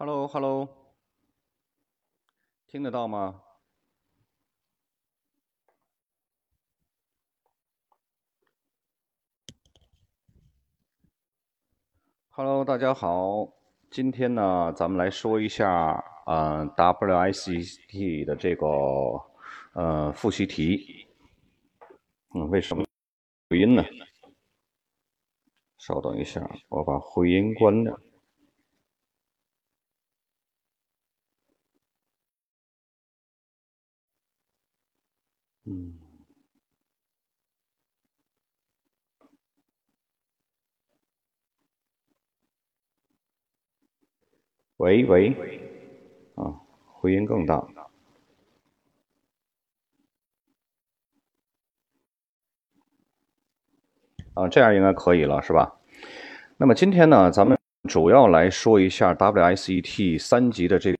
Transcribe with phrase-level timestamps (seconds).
[0.00, 0.68] Hello，Hello，
[2.68, 3.42] 听得到吗
[12.28, 13.52] ？Hello，大家好，
[13.90, 18.66] 今天呢，咱们来说一下，嗯，WICT 的这个，
[19.72, 21.08] 呃，复习题。
[22.36, 22.84] 嗯，为什么
[23.50, 23.82] 回音呢？
[25.76, 28.00] 稍等一下，我把回音关了。
[44.78, 45.34] 喂喂，
[46.36, 46.54] 啊，
[46.86, 47.56] 回音更大，
[54.34, 55.80] 啊，这样应该可以了，是吧？
[56.56, 60.98] 那么今天呢，咱们主要来说一下 WSET 三级的这个。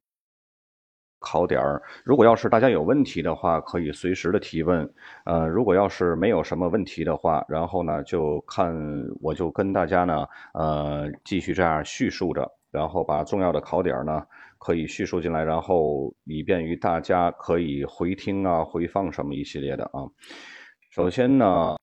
[1.21, 4.93] 考点儿，如果要是大家有问题的话，可以随时的提问。
[5.25, 8.75] 呃，如果要是没有什么问题的话，然后呢，就看
[9.21, 14.23] 我就跟大家呢，呃，继续这样叙述着，然后把重要的考点呢
[14.59, 20.07] 可以叙述进来，然后以便于大家可以回听啊、回放什么一系列的啊。
[20.91, 21.77] 首先呢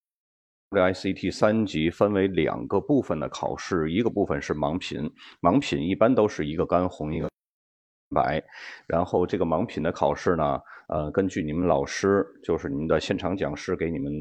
[0.71, 5.09] ，ICT 三级分为两个部分的考试，一个部分是盲品，
[5.41, 7.29] 盲品一般都是一个干红一个。
[8.13, 8.41] 白，
[8.87, 14.11] 然后这个盲品的考试呢，呃，根据你们老师，就是你们的现场讲师给你们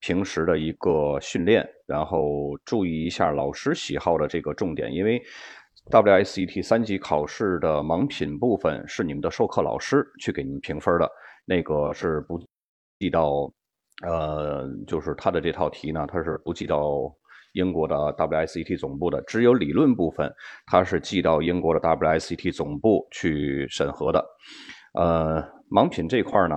[0.00, 5.20] 平时的一个训练，然后注意一下老师喜好的这个重点，因为
[5.90, 11.10] WSET 三级考试的盲品部分是你们的授课老师去给你们评分的，
[11.44, 12.40] 那个是不
[12.98, 13.52] 记到，
[14.06, 17.14] 呃，就是他的这套题呢，他是不记到。
[17.54, 20.34] 英国的 WSET 总部的只有理论部分，
[20.64, 24.24] 它是寄到英国的 WSET 总部去审核的。
[24.94, 26.56] 呃，盲品这块呢，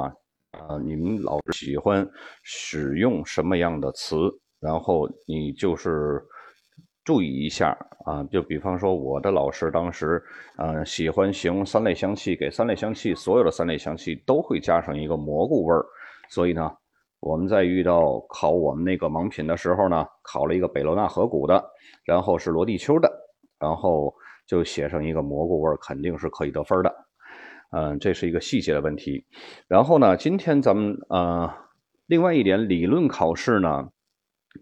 [0.54, 2.10] 呃，你们老师喜欢
[2.44, 4.16] 使用什么样的词，
[4.62, 6.24] 然后你就是
[7.06, 7.70] 注意一下
[8.06, 8.22] 啊。
[8.26, 10.22] 就比方说，我的老师当时，
[10.58, 15.86] 呃，喜欢形容三类香气，给三类香气所有的三类香气都会加上一个蘑菇味儿，
[16.30, 16.70] 所以呢。
[17.22, 21.64] 我们在遇到考我们那个盲品的时候呢，考了一个北罗纳河谷的，
[22.04, 23.12] 然后是罗地丘的，
[23.58, 24.14] 然后
[24.46, 26.94] 就写上一个蘑菇味儿肯定是可以得分的。
[27.72, 29.26] 嗯，这是一个细节的问题。
[29.68, 31.52] 然后呢，今天咱们呃，
[32.06, 33.90] 另外一点理论考试呢，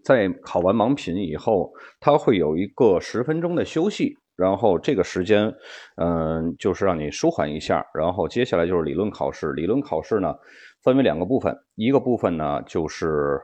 [0.04, 5.52] 在考完盲品以后，它会有一个十分钟的休息，然后这个时间，
[5.96, 9.52] 嗯，就是让你舒缓一下，然后接下来就是理论考试。
[9.52, 10.34] 理论考试呢。
[10.82, 13.40] 分为两个部分，一个部分呢就是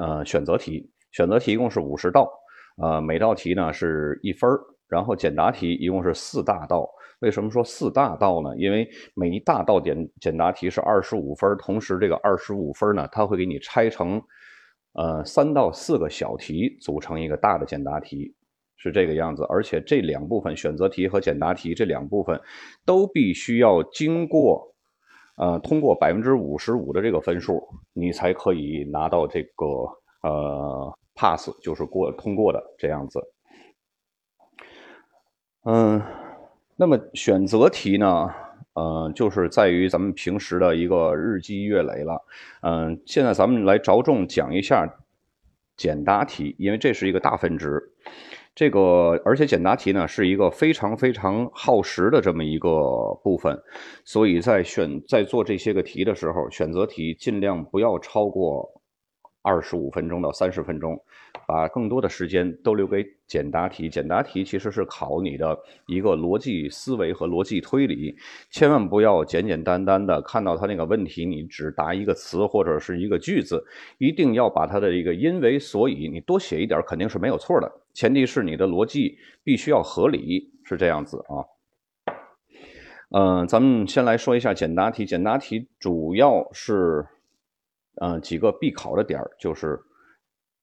[0.00, 2.28] 呃选择题，选择题一共是五十道，
[2.82, 4.50] 呃每道题呢是一分
[4.88, 6.90] 然后简答题一共是四大道。
[7.20, 8.50] 为什么说四大道呢？
[8.56, 14.20] 因为每一大道简简答题是二十五分，同时这个二十五分呢，它会给你拆成
[14.92, 18.34] 呃三到四个小题，组成一个大的简答题，
[18.76, 19.44] 是这个样子。
[19.48, 22.40] 而且这两部分选择题和简答题这两部分
[22.84, 24.70] 都必须要经过。
[25.36, 29.66] 呃，通过百分之五十五的这个分数，你才可以拿到这个
[30.22, 33.18] 呃 pass，就是过通过的这样子。
[35.64, 36.00] 嗯，
[36.76, 38.28] 那么选择题呢，
[38.74, 42.24] 呃，就是在于咱们平时的一个日积月累了。
[42.62, 44.88] 嗯，现在咱们来着重讲一下
[45.76, 47.82] 简答题，因为这是一个大分值。
[48.54, 53.58] 这个，而且简答题呢是一个非常非常耗时的这么一个部分，
[54.04, 58.81] 所以在选在做这些个题的时候，选择题尽量不要超过。
[59.42, 60.96] 二十五分钟到三十分钟，
[61.46, 63.88] 把更多的时间都留给简答题。
[63.88, 68.16] 简答题其实是考你的一个逻辑思维和逻辑推理，
[68.50, 73.64] 千万不要简简单单的看到它那个问题，你只答一个词或者是一个句子，
[73.98, 82.14] 一定要把它的一个因为所以你多写一点肯定是没有错的，前提是你的逻辑必须要合理，是这样子啊。
[83.10, 87.04] 嗯，咱们先来说一下简答题，简答题主要是。
[88.00, 89.78] 嗯，几个必考的点儿就是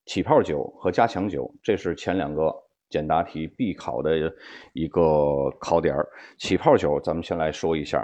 [0.06, 2.52] 起泡酒和加强酒，这是前两个
[2.90, 4.34] 简答题必考的
[4.74, 6.08] 一个考点儿。
[6.40, 8.04] 起泡酒，咱们先来说一下，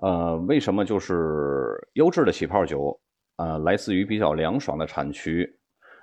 [0.00, 2.98] 呃，为什么就是优质的起泡酒，
[3.36, 5.46] 呃，来自于比较凉爽的产区。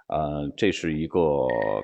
[0.09, 1.21] 呃，这是一个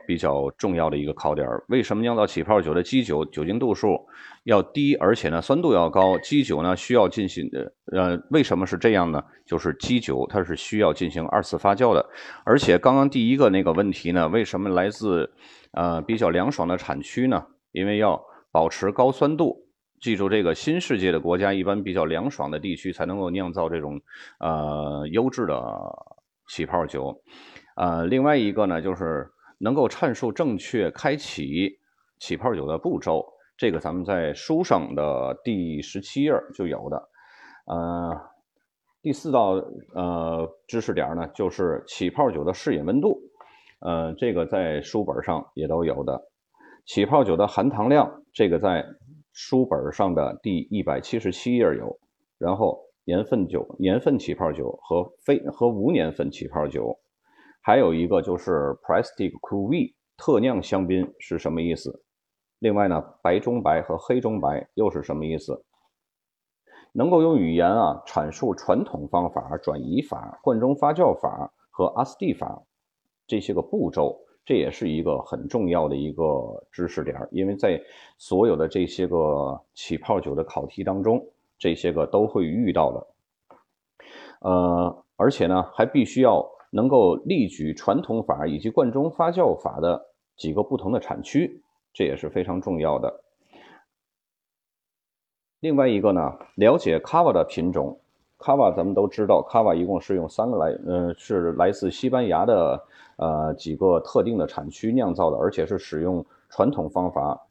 [0.08, 4.08] 比较重要的一个考点为什么酿造起泡酒的基酒酒精度数
[4.46, 6.18] 要低，而且呢酸度要高？
[6.18, 9.24] 基酒呢需要进行的，呃，为什么是这样呢？
[9.46, 12.04] 就是基酒它是需要进行二次发酵的，
[12.44, 15.32] 而且刚刚第一个那个问题呢，为什么来自
[15.72, 17.46] 呃比较凉爽的产区呢？
[17.72, 18.20] 因为要
[18.52, 19.64] 保持高酸度。
[20.02, 24.00] 记住，这个新世界的国家一般比较凉爽的地区才能够酿造这种
[24.40, 25.58] 呃优质的
[26.48, 27.22] 起泡酒。
[27.76, 29.30] 呃，另外一个呢，就是
[29.60, 31.78] 能够阐述正确开启
[32.20, 33.26] 起泡酒的步骤。
[33.58, 37.10] 这个咱们在书上的第十七页就有的。
[37.66, 38.20] 呃，
[39.02, 39.62] 第四道
[39.94, 43.20] 呃知识点呢，就是起泡酒的适饮温度。
[43.80, 46.30] 呃，这个在书本上也都有的。
[46.86, 48.86] 起泡酒的含糖量，这个在。
[49.38, 52.00] 书本上的第一百七十七页有，
[52.38, 56.98] 然后年份酒、年份起泡酒和非和无年份起泡酒，
[57.66, 62.04] 还有一个就是 Prestige Cuvée 特酿香槟是什么意思？
[62.60, 65.66] 另外呢，白中白和黑中白又是什么意思？
[66.92, 72.62] 能够用语言啊阐述传统方法、转移法、罐中发酵法和阿斯蒂法
[73.26, 74.16] 这些个步骤。
[74.46, 76.24] 这也是一个很重要的一个
[76.72, 77.82] 知识点，因为在
[78.20, 81.20] 所有的这些个起泡酒的考题当中，
[81.58, 83.08] 这些个都会遇到的。
[84.42, 91.64] 呃，而且呢，还必须要能够例举传统法以及罐中发酵法的几个不同的产区，
[91.94, 93.24] 这也是非常重要的。
[95.62, 98.00] 另外一个呢，了解 Cava 的品种。
[98.38, 102.84] 卡瓦咱们都知道，卡瓦一共是用三个来，嗯，是来自西班牙的，
[103.16, 107.42] 呃，几个特定的产区酿造的，而且是使用传统方法，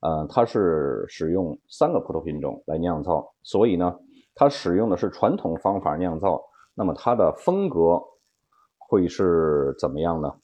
[0.00, 3.98] 呃，它是使用三个葡萄品种来酿造，所以呢，
[4.34, 6.40] 它使用的是传统方法酿造，
[6.74, 8.00] 那么它的风格
[8.88, 10.34] 会是怎么样呢？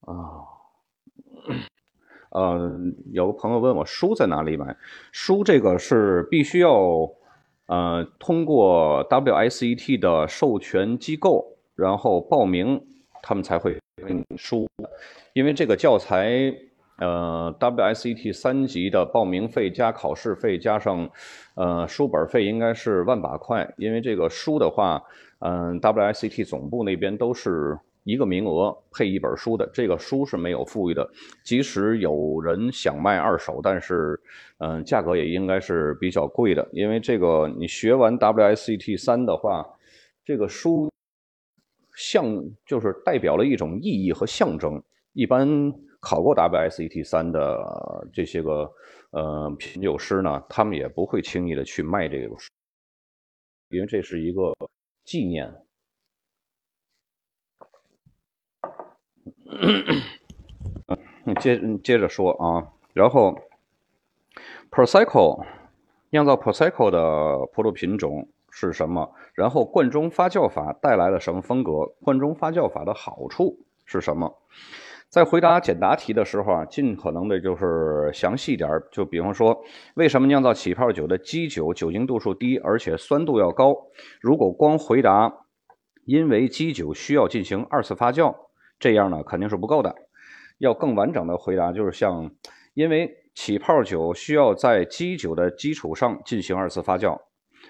[0.00, 0.44] 啊。
[2.30, 2.70] 呃，
[3.12, 4.76] 有个朋友问我书在哪里买？
[5.10, 6.70] 书这个是必须要，
[7.66, 12.84] 呃，通过 WSET 的授权机构，然后报名，
[13.22, 14.68] 他们才会给你书。
[15.32, 16.52] 因为这个教材，
[16.98, 21.08] 呃，WSET 三级的报名费加考试费加上，
[21.54, 23.72] 呃，书本费应该是万把块。
[23.78, 25.02] 因为这个书的话，
[25.40, 27.78] 嗯，WSET 总部那边都是。
[28.08, 31.10] 一个名额配一本书的，这个书是没有富裕的。
[31.42, 34.16] 即使有人想卖二手，但是，
[34.58, 36.64] 嗯，价格也应该是比较贵的。
[36.70, 39.66] 因为这个，你学完 WSET 三的话，
[40.24, 40.88] 这个书
[41.96, 42.24] 象
[42.64, 44.80] 就是代表了一种意义和象征。
[45.12, 45.48] 一般
[45.98, 47.58] 考过 WSET 三的
[48.12, 48.70] 这些个
[49.10, 52.48] 呃品酒师呢，他们也不会轻易的去卖这个书，
[53.70, 54.54] 因为这是一个
[55.06, 55.62] 纪念。
[61.40, 63.38] 接接着说啊，然后
[64.70, 65.46] ，Prosecco
[66.10, 69.14] 酿造 Prosecco 的葡萄品种是什么？
[69.34, 71.94] 然后罐中发酵法带来了什么风格？
[72.02, 74.36] 罐中发酵法的好处是什么？
[75.08, 79.62] 在回答简答题的时候啊，尽可能的就是详细点就比方说，
[79.94, 83.74] 为什么酿造起泡酒的基酒酒精度数低，而且酸度要高？
[84.20, 85.32] 如果光回答
[86.04, 88.34] 因为基酒需要进行二次发酵。
[88.78, 89.94] 这样呢肯定是不够的，
[90.58, 92.30] 要更完整的回答就是像，
[92.74, 97.18] 因为起泡酒需要在基酒的基础上进行二次发酵，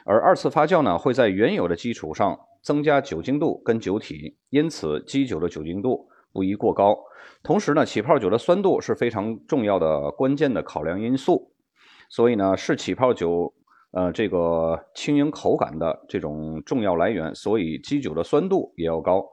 [0.05, 6.95] 而二次发酵呢会在原有的基础上增加酒精度跟酒体，因此基酒的酒精度不宜过高。
[7.43, 11.51] 同时呢，起泡酒的酸度是非常重要的关键的考量因素，
[12.11, 13.55] 所以呢是起泡酒
[13.93, 19.27] 呃这个轻盈口感的这种重要来源，所以基酒的酸度也要高。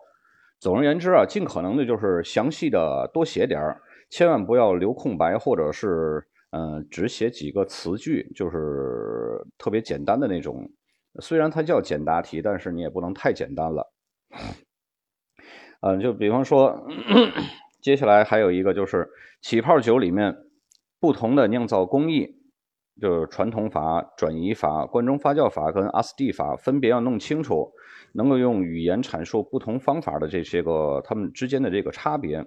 [0.59, 10.71] 总而言之啊，尽可能的就是详细的多写点儿，千万不要留空白，或者是嗯只写几个词句，就是特别简单的那种。
[11.19, 13.93] 虽然它叫简答题，但是你也不能太简单了。
[15.85, 16.87] 嗯，就比方说，
[17.81, 19.09] 接下来还有一个就是
[19.41, 20.35] 起泡酒里面
[20.99, 22.41] 不同的酿造工艺。
[23.01, 27.71] 就是传统法、转移法、罐中发酵法跟阿斯蒂法分别要弄清楚，
[28.13, 32.45] 能够用语言阐述不同方法的这些个它们之间的这个差别。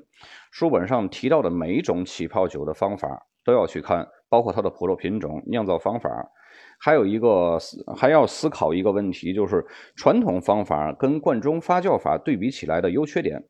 [0.52, 6.30] 书本上提到的每一种起泡酒的方法都要去看，包括它的葡萄品种、酿造方法。
[6.80, 7.58] 还有一个
[7.96, 9.64] 还要思考一个问题，就是
[9.96, 13.42] 传统方法跟罐中发酵法对比起来的优缺点。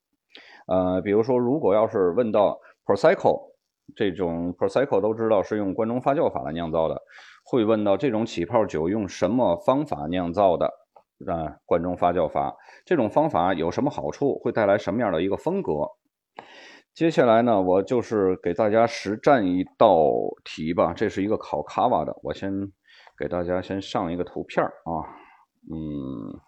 [0.67, 3.55] 呃，比如说，如果要是问到 Prosecco。
[3.95, 7.01] 这种 Prosecco 都知道是用罐中发酵法来酿造的，
[7.45, 10.67] 会问到这种起泡酒用什么方法酿造的
[11.25, 11.55] 啊？
[11.65, 12.53] 罐中发酵法
[12.85, 14.41] 这种方法有什么好处？
[14.41, 15.89] 会带来什么样的一个风格？
[16.95, 20.11] 接下来呢，我就是给大家实战一道
[20.43, 20.93] 题吧。
[20.93, 22.51] 这是一个考卡瓦的，我先
[23.19, 24.91] 给大家先上一个图片啊，
[25.71, 26.41] 嗯，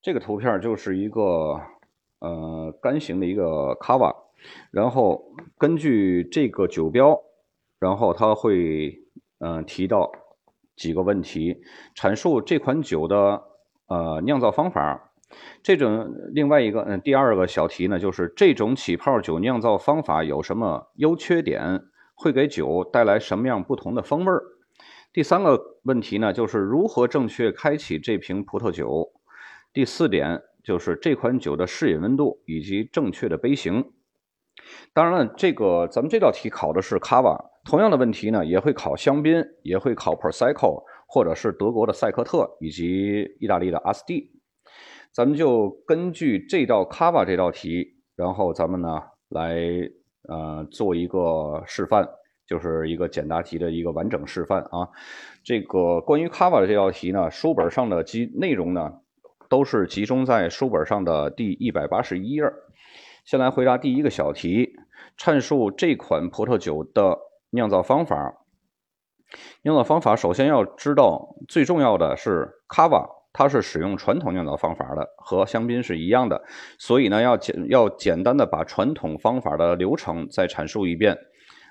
[0.00, 1.60] 这个图片就是一个
[2.20, 4.14] 呃干型的一个卡瓦，
[4.70, 7.20] 然后根据这个酒标，
[7.78, 8.94] 然后他会
[9.38, 10.10] 嗯提到
[10.76, 11.60] 几个问题，
[11.96, 13.42] 阐述这款酒的
[13.88, 15.08] 呃酿造方法。
[15.62, 21.82] 这种另外一个嗯第二个小题呢，就是这种起泡酒酿造方法有什么优缺点，
[22.20, 24.42] 会给酒带来什么样不同的风味儿。
[25.10, 29.10] 第三个问题呢，就是如何正确开启这瓶葡萄酒。
[29.72, 33.92] 第四点就是这款酒的适饮温度以及正确的杯型。
[34.92, 44.30] 当然了，这个咱们这道题考的是卡瓦，同样的问题呢也会考香槟，也会考 Prosecco，或者是德国的赛克特以及意大利的阿斯蒂。
[45.10, 49.00] 咱们就根据这道卡瓦这道题，然后咱们呢
[49.30, 49.58] 来
[50.28, 52.08] 呃做一个示范，
[52.46, 54.88] 就是一个简答题的一个完整示范啊。
[55.42, 59.00] 这个关于卡瓦的这道题呢，书本上的集内容呢。
[59.48, 62.44] 都是集中在书本上的第一百八十一页。
[63.24, 64.76] 先来回答第一个小题，
[65.18, 67.18] 阐述这款葡萄酒的
[67.50, 68.44] 酿造方法。
[69.62, 76.42] 酿造方法首先要知道，最重要的是卡瓦，它是使用传统酿造方法的，和香槟是一样的。
[76.78, 81.16] 所以呢，要简要简单的把传统方法的流程再阐述一遍。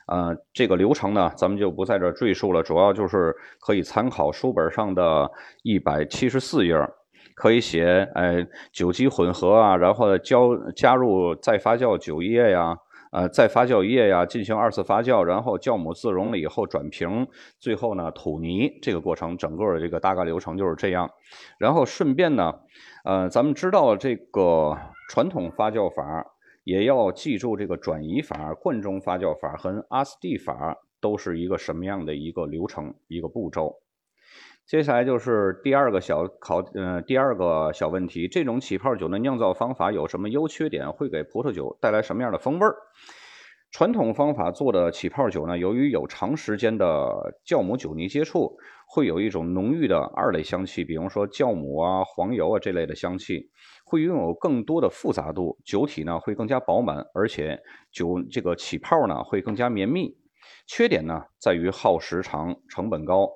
[0.08, 5.30] 呃，这个流程呢，咱们就不在这赘述了，主要就是可以参考书本上的
[5.64, 6.76] 一百七十四页。
[7.36, 10.36] 可以写，哎，酒基混合啊，然后加
[10.76, 12.76] 加入再发酵酒液呀，
[13.12, 17.28] 呃，再发酵液呀，进行二次发酵，然后酵母自溶了以后转瓶，
[17.60, 21.10] 最后呢吐泥，这个过程整个的这个大概流程就是这样。
[21.58, 22.54] 然后顺便呢，
[23.04, 24.78] 呃，咱们知道这个
[25.10, 26.26] 传统发酵法，
[26.64, 33.76] 也要记住这个转移法、罐中发酵法和阿斯蒂法都是一个什么样的一个流程、一个步骤。
[34.70, 40.92] 接下来就是第二个小考，嗯，第二个小问题，这种起泡酒的酿造方法有什么优缺点？
[40.92, 42.76] 会给葡萄酒带来什么样的风味儿？
[43.72, 46.86] 传统方法做的起泡酒呢，由于有长时间的
[47.44, 48.56] 酵母酒泥接触，
[48.88, 53.50] 会有一种浓郁的二类香气，比如说酵母啊、黄油啊这类的香气，
[53.84, 57.60] 会拥有更多的复杂度，酒体呢会更加饱满，而且
[57.92, 60.16] 酒这个起泡呢会更加绵密。
[60.68, 63.28] 缺点呢在于耗时长、成本高。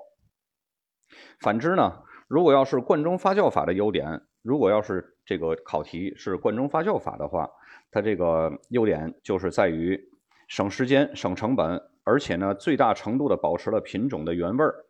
[1.40, 7.50] 反之呢，如果要是罐中发酵法的优点，如果要是这个考题是罐中发酵法的话，
[7.92, 10.00] 它这个优点就是在于
[10.48, 14.86] 省时间、省成本，而且呢，最大程度的保持了品种的原味儿，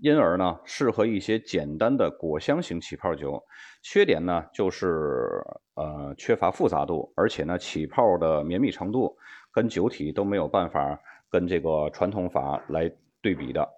[0.00, 3.42] 因而呢，适合一些简单的果香型起泡酒。
[3.82, 5.44] 缺点呢，就是
[5.74, 9.16] 呃缺乏复杂度，而且呢，起泡的绵密程度
[9.52, 13.68] 跟酒体都没有办法跟这个传统法来对比的。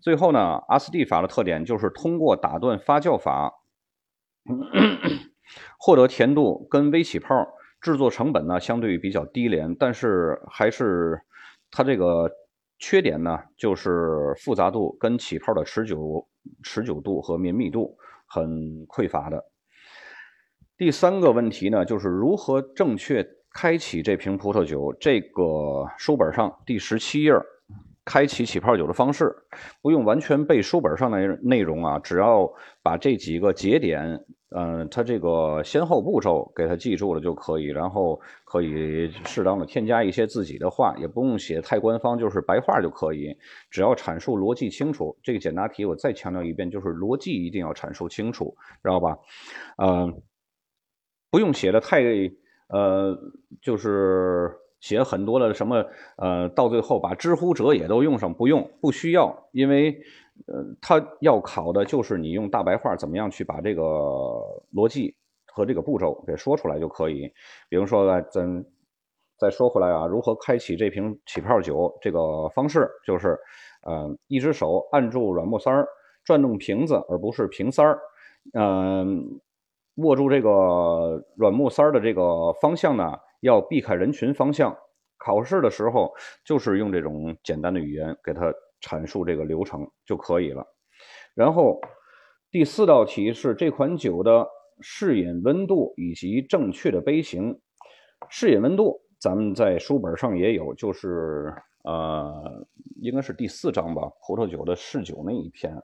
[0.00, 3.52] 最后呢，阿斯蒂法的特点就是通过打断发酵法
[5.78, 7.34] 获得甜度跟微起泡，
[7.80, 11.20] 制作成本呢相对于比较低廉，但是还是
[11.70, 12.30] 它这个
[12.78, 16.28] 缺点呢就是复杂度跟起泡的持久
[16.62, 19.44] 持久度和绵密度很匮乏的。
[20.76, 27.32] 第三个问题呢就是如何正确开启这瓶葡萄酒，这个书本上第十七页。
[28.06, 29.34] 开启起泡酒的方式，
[29.82, 34.24] 不用完全背书本上的内容啊，只要把这几个节点，
[34.56, 43.36] 嗯，它这个先后步骤给它记住了就可以，然后可以适当的添加一些自己的话，也不用写太官方，就是白话就可以，
[43.70, 45.18] 只要阐述逻辑清楚。
[45.20, 49.18] 这个简答题我再强调一遍，就是逻辑一定要阐述清楚，知道吧？
[49.82, 50.22] 嗯，
[51.28, 52.04] 不用写的太，
[52.68, 53.18] 呃，
[53.60, 54.56] 就是。
[54.86, 55.84] 写很多的什么，
[56.16, 59.90] 呃，到最后把知乎者也都用上，不用，不需要，因为，
[60.46, 63.82] 呃，他要考的就是你用大白话怎么样去把这个
[64.72, 65.12] 逻辑
[65.52, 67.28] 和这个步骤给说出来就可以。
[67.68, 68.64] 比如说，咱
[69.40, 73.36] 再说回来啊，如何开启这瓶起泡酒这个方式，就是，
[73.82, 75.84] 呃，一只手按住软木塞儿，
[76.24, 77.98] 转动瓶子而不是瓶塞儿，
[78.54, 79.40] 嗯，
[79.96, 83.18] 握住这个软木塞儿的这个方向呢。
[83.46, 84.76] 要避开人群方向，
[85.16, 86.12] 考试的时候
[86.44, 90.66] 就是用这种简单的语言给他阐述这个流程就可以了。
[91.34, 91.80] 然后
[92.50, 94.46] 第四道题是这款酒的
[94.80, 97.60] 适饮温度以及正确的杯型。
[98.28, 102.66] 适饮温度咱们在书本上也有，就是呃
[103.00, 105.74] 应该是第四章吧，葡萄酒的试酒那一篇，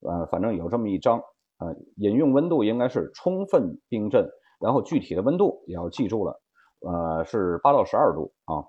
[0.00, 1.22] 呃反正有这么一章。
[1.58, 4.28] 呃，饮用温度应该是充分冰镇，
[4.60, 6.42] 然后具体的温度也要记住了。
[6.84, 8.68] 呃，是八到十二度啊。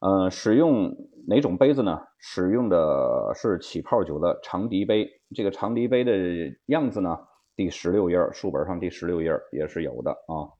[0.00, 0.94] 呃，使用
[1.26, 2.00] 哪种杯子呢？
[2.18, 5.08] 使用的是起泡酒的长笛杯。
[5.34, 7.18] 这个长笛杯的样子呢，
[7.56, 10.52] 第十六页书本上第十六页也是有的啊。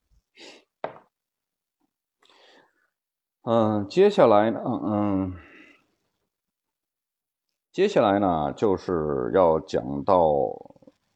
[3.42, 5.34] 嗯，接下来呢，嗯，
[7.70, 10.20] 接下来呢就是要讲到。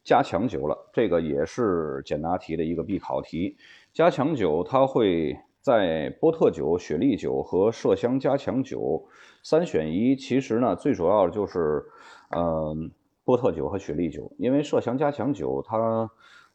[0.05, 3.59] 加强酒了，这个也是简答题的一个必考题。
[3.93, 9.05] 加强酒它会在波特酒、雪莉酒和麝香加强酒
[9.43, 10.15] 三选一。
[10.15, 11.85] 其实呢，最主要的就是，
[12.31, 12.91] 嗯，
[13.25, 16.11] 波特酒和雪莉酒，因为麝香加强酒它，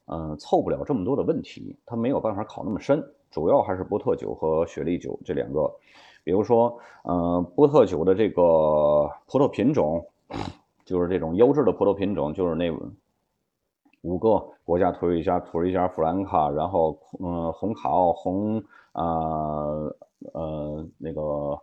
[0.05, 3.03] 嗯，凑不了这么多的问题，它没有办法考那么深。
[3.29, 5.69] 主要还是波特酒和雪莉酒这两个。
[6.23, 10.05] 比如说，嗯，波特酒的这个葡萄品种，
[10.85, 12.71] 就是这种优质的葡萄品种，就是那。
[14.03, 19.03] 五个国家图一下，图一下弗兰卡，然后嗯，红卡奥，红啊
[20.33, 21.57] 呃那个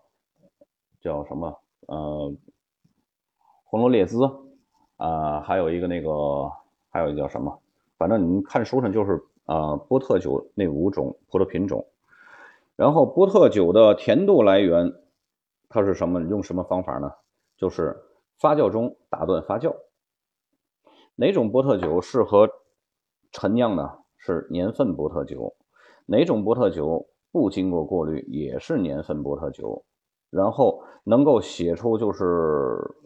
[1.00, 1.54] 叫什么
[1.86, 2.34] 呃
[3.64, 4.24] 红罗列兹
[4.96, 6.50] 啊，还有一个那个
[6.90, 7.58] 还有一个叫什么，
[7.96, 11.86] 反正你看书上就是啊波特酒那五种葡萄品种，
[12.74, 14.92] 然后波特酒的甜度来源
[15.68, 16.22] 它是什么？
[16.22, 17.12] 用什么方法呢？
[17.58, 18.02] 就是
[18.38, 19.76] 发酵中打断发酵。
[21.20, 22.48] 哪种波特酒适合
[23.30, 23.90] 陈酿呢？
[24.16, 25.54] 是年份波特酒。
[26.06, 29.84] 哪种波特酒不经过过滤也是年份波特酒。
[30.30, 32.24] 然后能够写出就是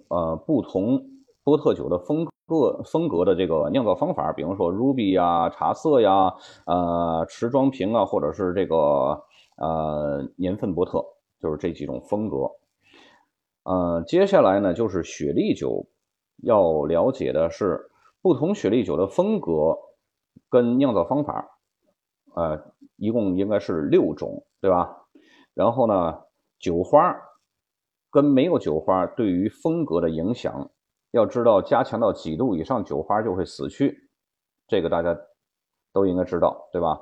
[0.07, 1.03] 呃不同
[1.43, 6.33] 波特酒的风格风格的这个酿造方法，比如说 Ruby 呀、茶色呀、
[6.67, 8.77] 呃瓷装瓶啊，或者是这个
[9.57, 11.05] 呃年份波特，
[11.41, 12.49] 就是这几种风格。
[13.65, 15.85] 呃，接下来呢就是雪莉酒，
[16.45, 17.91] 要了解的是。
[18.25, 19.77] 不同雪莉酒的风格
[20.49, 21.59] 跟酿造方法，
[22.35, 25.05] 呃，一共应该是六种，对吧？
[25.53, 26.23] 然后呢，
[26.59, 27.15] 酒花
[28.11, 30.71] 跟没有酒花对于风格的影响，
[31.11, 34.09] 要知道加强到几度以上，酒花就会死去，
[34.69, 35.15] 这个大家
[35.93, 36.99] 都应该知道，对吧？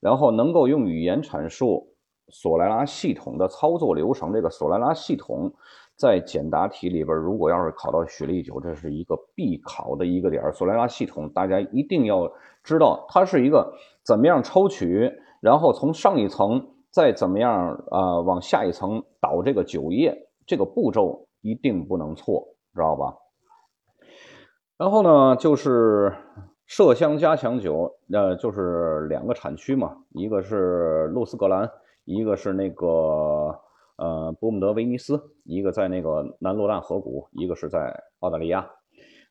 [0.00, 1.96] 然后能够用语言阐述
[2.28, 5.54] 索莱拉系统的操作流程，这个索莱拉系统。
[5.98, 12.32] 在简答题里边，如果要是考到雪莉酒，这是一个必考的一个点索莱拉系统，大家一定要
[12.62, 23.16] 知道，它是一个怎么样抽取，然后从上一层再怎么样啊往下一层倒这个酒液，这个步骤一定不能错，知道吧？
[24.76, 26.14] 然后呢，就是
[26.68, 31.68] 麝香加强酒，呃，就是两个产区嘛，一个是露斯格兰，
[32.04, 33.58] 一个是那个。
[33.98, 38.70] 呃，波姆德威尼斯，一个在那个南罗兰河谷，一个是在澳大利亚。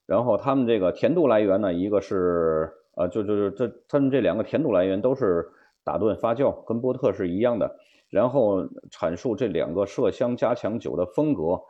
[0.05, 5.49] 然后他们这个甜度来源呢，一个是呃，就就就这，他们这两个甜度来源都是
[5.85, 7.77] 打断发酵，跟波特是一样的。
[8.09, 11.61] 然后阐述这两个麝香加强酒的风格，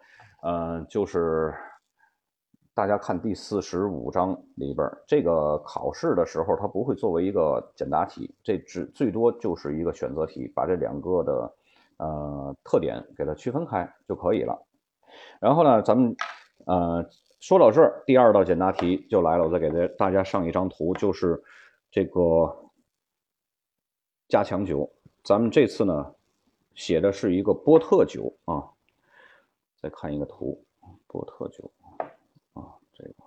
[0.41, 1.53] 呃，就是
[2.73, 11.53] 大家看第四十五章里边，这个考试的时候它不会作为一个简答题，这只最多就是一个选择题，把这两个的。
[11.97, 14.65] 呃，特点给它区分开就可以了。
[15.39, 16.15] 然后呢，咱们
[16.65, 19.45] 呃说到这儿，第二道简答题就来了。
[19.45, 21.43] 我再给大大家上一张图，就是
[21.91, 22.69] 这个
[24.27, 24.91] 加强酒。
[25.23, 26.15] 咱们这次呢
[26.73, 28.71] 写的是一个波特酒啊。
[29.79, 30.65] 再看一个图，
[31.05, 31.71] 波特酒
[32.53, 33.26] 啊，这个。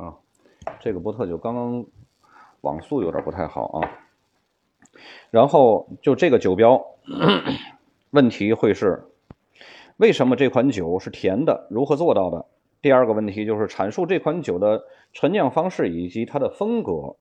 [0.00, 0.16] 啊，
[0.80, 1.84] 这个波特酒刚刚
[2.62, 3.90] 网速有点不太好啊。
[5.30, 6.82] 然后就这个酒标，
[8.10, 9.04] 问题会是
[9.98, 11.66] 为什么这款酒是甜的？
[11.70, 12.46] 如何做到的？
[12.80, 17.16] 第二个问题就是阐述这款酒的陈酿方式以及它的风格。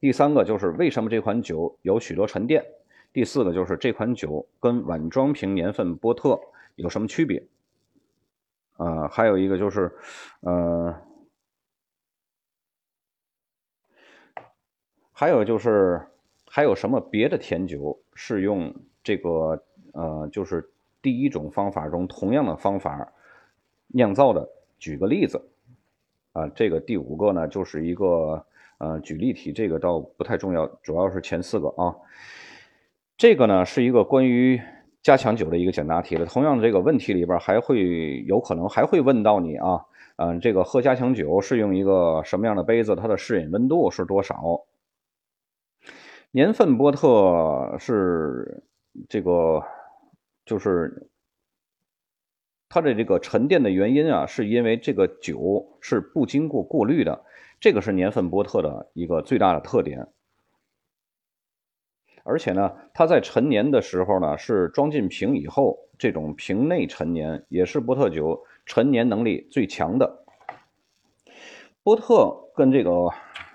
[0.00, 2.64] 第三个就是为什么这款酒有许多沉淀？
[3.12, 6.40] 第四个就是这款酒跟碗装瓶年份波特
[6.74, 7.46] 有什么区别？
[8.76, 9.96] 啊，还有一个就是，
[10.40, 10.94] 呃。
[15.18, 15.98] 还有就是，
[16.46, 18.70] 还有什么别的甜酒是用
[19.02, 19.58] 这个
[19.94, 20.68] 呃，就是
[21.00, 23.10] 第一种方法中同样的方法
[23.86, 24.46] 酿造的？
[24.78, 25.42] 举个例子
[26.34, 28.44] 啊，这个第五个呢，就是一个
[28.76, 31.96] 呃举例题，这个倒不太重要，主要是前四个啊。
[33.16, 34.60] 这个呢是一个关于
[35.00, 36.26] 加强酒的一个简答题了。
[36.26, 39.82] 同样的这个问题里边还会有可能还会问到你啊，
[40.16, 42.94] 嗯，这个喝加强酒是用一个什么样的杯子？
[42.94, 44.60] 它的适饮温度是多少？
[46.36, 48.62] 年份波特是
[49.08, 49.64] 这个，
[50.44, 51.08] 就是
[52.68, 57.24] 它的这个沉淀的原因啊，是因为这个酒是不经过过滤的，
[57.58, 60.08] 这个是年份波特的一个最大的特点。
[62.22, 70.22] 而且呢，它在陈年的时候呢，是装进瓶以后，这种瓶内陈年也是波特酒陈年能力最强的。
[71.82, 72.90] 波特跟这个，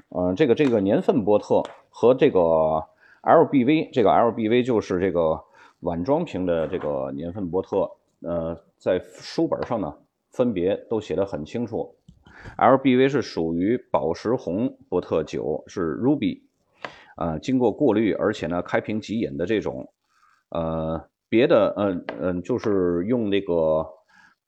[0.10, 2.40] 呃，这个这个年份波特和这个
[3.22, 5.40] LBV，这个 LBV 就是这个
[5.82, 9.94] 碗装瓶的这个年份波特，呃，在书本上呢，
[10.32, 11.94] 分别都写的很清楚。
[12.58, 16.42] LBV 是属于宝石红波特酒，是 Ruby。
[17.18, 19.92] 呃，经过过滤，而且呢，开瓶即饮的这种，
[20.50, 23.86] 呃，别的，嗯嗯，就是用那个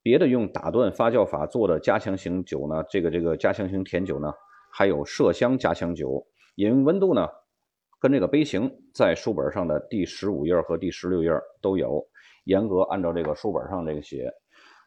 [0.02, 4.34] 别的用打断发酵法做的加强型酒呢，这个这个加强型甜酒呢，
[4.72, 6.26] 还有麝香加强酒，
[6.56, 7.30] 饮用温度呢，
[8.00, 12.08] 跟这个杯型在书本上的第十五页和第十六页都有，
[12.44, 14.32] 严格按照这个书本上这个写，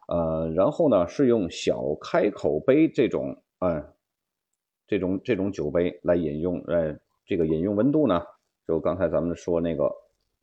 [0.09, 3.85] 呃，然后呢，是用小开口杯这种，嗯，
[4.87, 6.96] 这种这种酒杯来饮用，呃。
[7.29, 8.22] 这个饮用温度呢，
[8.68, 9.92] 就刚才咱们说那个，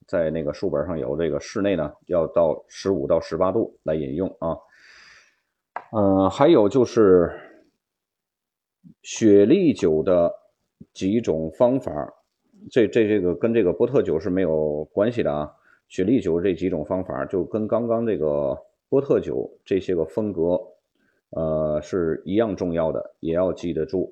[0.05, 4.57] 在那个书本上有这个室内呢，要到十五到十八度来饮用啊。
[5.93, 7.31] 嗯，还有就是
[9.01, 10.29] 雪莉酒的
[10.91, 12.13] 几种方法，
[12.71, 15.51] 这这这个跟这个波特酒是没有关系的啊。
[15.87, 18.57] 雪莉酒这几种方法就跟刚刚这个
[18.89, 20.59] 波特酒这些个风格，
[21.29, 24.11] 呃，是一样重要的，也要记得住。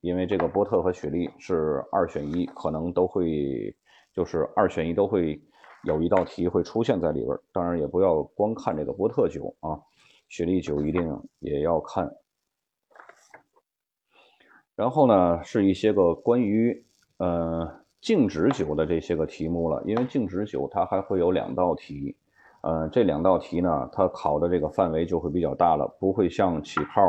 [0.00, 3.74] 因为这个波特和雪莉是二选一，可能都会
[4.14, 5.40] 就是二选一都会
[5.84, 7.36] 有一道题会出现在里边。
[7.52, 9.78] 当然也不要光看这个波特酒啊，
[10.28, 12.10] 雪莉酒一定也要看。
[14.78, 16.84] 然后呢，是一些个关于
[17.16, 17.68] 呃
[18.00, 19.82] 静止酒的这些个题目了。
[19.84, 22.14] 因为静止酒它还会有两道题，
[22.60, 27.00] 呃，这两道题呢，它考的这个范围就会比较大了，不会像起泡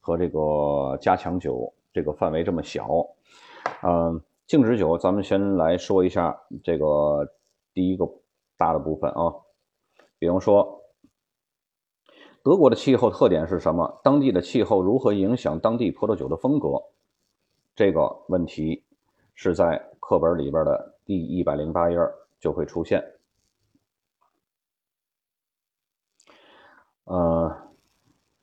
[0.00, 1.72] 和这个加强酒。
[1.92, 2.88] 这个范围这么小，
[3.82, 7.28] 嗯，静止酒，咱们先来说一下这个
[7.72, 8.04] 第一个
[8.56, 9.32] 大的部分啊。
[10.18, 10.80] 比方说，
[12.42, 14.00] 德国的气候特点是什么？
[14.02, 16.82] 当地的气候如何影响当地葡萄酒的风格？
[17.74, 18.84] 这个问题
[19.34, 21.98] 是在课本里边的第一百零八页
[22.38, 23.02] 就会出现。
[27.04, 27.56] 呃。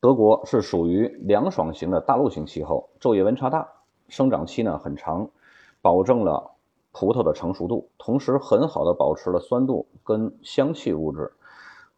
[0.02, 3.68] 德国是属于凉爽型的大陆性气候，昼夜温差大，
[4.08, 5.30] 生长期呢很长，
[5.82, 6.52] 保证了
[6.94, 11.34] 葡萄的成熟度，同时很好的保持了酸度跟香气物质。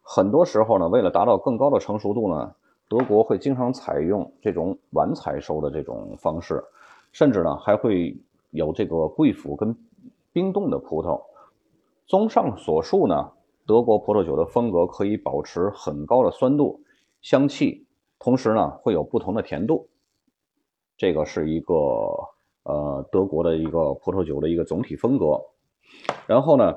[0.02, 2.56] 很多时候呢，为了达到更高的成熟度呢，
[2.88, 6.64] 德国会经常采用这种晚采收的这种方式，
[7.12, 8.16] 甚至呢还会
[8.50, 9.76] 有这个贵腐跟
[10.32, 11.22] 冰冻的葡萄。
[12.06, 13.32] 综上所述呢，
[13.66, 16.80] 德国葡萄酒的风格可以保持很高的酸度、
[17.20, 17.86] 香气。
[18.18, 19.88] 同时呢，会有不同的甜度，
[20.96, 21.74] 这个是一个
[22.62, 25.40] 呃德国的一个葡萄酒的一个总体风格。
[26.28, 26.72] 然后呢，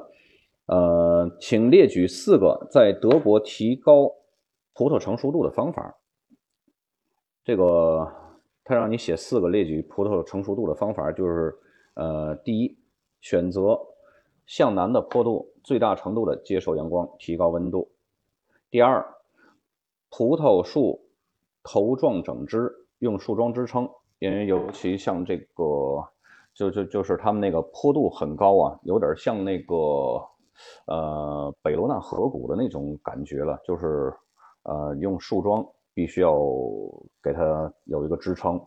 [0.65, 4.11] 呃，请列举四个在德国提高
[4.73, 5.95] 葡萄成熟度的方法。
[7.43, 8.11] 这个
[8.65, 11.55] 他让你写四个列举葡萄成熟度的方法，就是
[11.93, 12.77] 呃，第一，
[13.21, 13.79] 选择
[14.45, 17.89] 向南的坡度，最大程度的接受阳光，提高温度。
[18.69, 19.05] 第二，
[20.09, 21.03] 葡萄树。
[21.67, 26.07] 头状整枝，用树桩支撑，因为尤其像这个，
[26.53, 29.75] 就就就是他们那个坡度很高啊，有点像那个，
[30.85, 34.13] 呃，北罗纳河谷的那种感觉了，就是
[34.61, 36.31] 呃，用树桩必须要
[37.23, 38.61] 给它有一个支撑，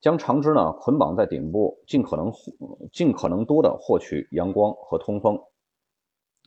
[0.00, 2.30] 将长枝呢捆绑在顶部，尽可能
[2.92, 5.36] 尽可能多的获取阳光和通风。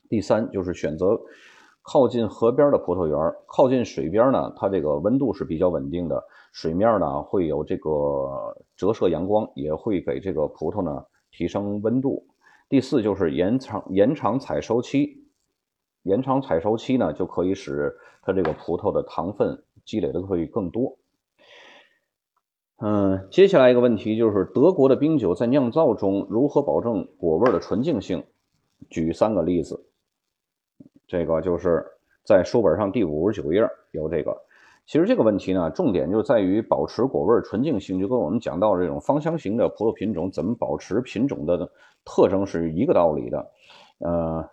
[0.07, 1.19] 第三就是选择。
[1.87, 3.15] 靠近河边的葡萄园，
[3.45, 12.25] 靠近水边呢，它这个温度是比较稳定的，水面呢会有这个折射阳光，也会给这个葡萄呢提升温度。
[12.67, 15.27] 第四就是延长延长采收期，
[16.01, 20.97] 延长采收期呢就可以使它这个葡萄的糖分积累的会更多。
[22.77, 28.23] 嗯，接下来一个问题就是德国的冰酒在酿造中如何保证果味的纯净性？
[28.89, 29.85] 举三个例子。
[31.07, 31.85] 这个就是
[32.25, 34.35] 在书本上第五十九页有这个。
[34.85, 41.71] 其实这个问题呢，重点就在于保持果味纯净性，就跟我们讲到这种芳香型的葡萄品种怎么保持品种的
[42.03, 43.51] 特征是一个道理的。
[43.99, 44.49] 呃，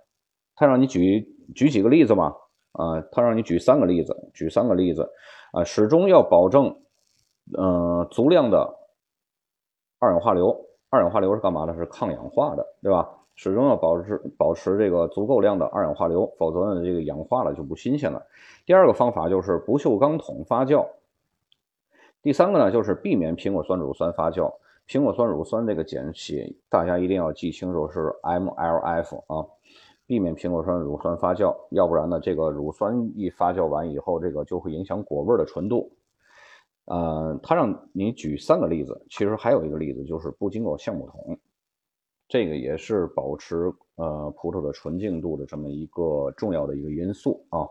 [0.55, 2.35] 他让你举举几个例子嘛？
[2.73, 5.11] 啊，他让你举三个例子，举三个例子
[5.53, 6.77] 啊，始终要保证
[7.59, 8.77] 嗯足量的
[9.99, 10.67] 二氧化硫。
[10.91, 11.75] 二氧化硫是干嘛的？
[11.75, 13.09] 是抗氧化的，对吧？
[13.35, 18.23] 始终要保持保持这个足够量的二氧化硫，否则呢，这个氧化了就不新鲜了。
[18.67, 20.87] 第二个方法就是不锈钢桶发酵。
[22.23, 24.53] 第三个呢，就是避免苹果酸乳酸发酵。
[24.87, 29.47] 苹果酸乳酸这个简写大家一定要记清楚是 MLF 啊，
[30.13, 35.91] 避免苹果酸乳酸发酵，要不然呢，这个乳酸一发酵完以后，这个就会影响果味的纯度。
[36.85, 41.39] 呃，他让你举三个例子，其实还有一个例子就是不经过橡木桶，
[42.29, 47.67] 这个也是保持呃葡萄的纯净度的这么一个重要的一个因素啊。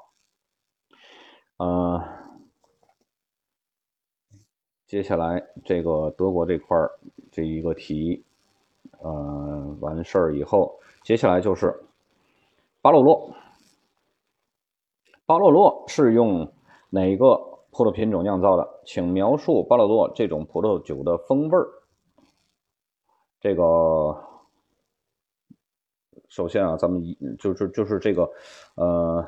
[1.58, 2.04] 呃，
[4.88, 6.90] 接下来这个德国这块儿
[7.32, 8.26] 这一个题，
[8.98, 11.72] 呃，完事儿以后，接下来就是
[12.82, 13.36] 巴洛洛，
[15.26, 16.52] 巴洛洛是用
[16.90, 17.50] 哪个？
[17.74, 21.70] 葡萄品种酿造的，请描述巴洛洛这种葡萄酒的风味儿。
[23.40, 23.64] 这个
[26.28, 28.30] 首先啊，咱们一就是就是这个
[28.76, 29.26] 呃，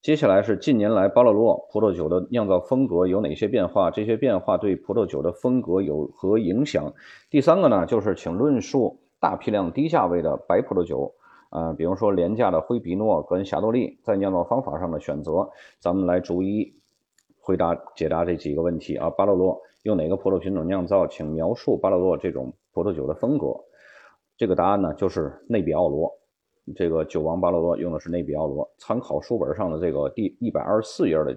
[0.00, 3.90] 接下来是近年来巴洛洛葡萄酒的酿造风格有哪些变化？
[3.90, 6.94] 这些变化对葡萄酒的风格有何影响？
[7.30, 11.12] 第三个呢，就是请论述大批量低价位的白葡萄酒，
[11.54, 16.74] 呃，比如说廉价的灰皮诺跟霞多丽在酿造方法上的选择，咱们来逐一。
[17.46, 21.06] 回答解答这几个问题啊，巴洛洛用哪个葡萄品种酿造？
[21.06, 23.54] 请描述巴洛洛这种葡萄酒的风格。
[24.38, 26.10] 这个答案呢，就是内比奥罗。
[26.74, 28.66] 这个酒王巴洛洛用的是内比奥罗。
[28.78, 31.36] 参考书本上的这个第一百二十四页的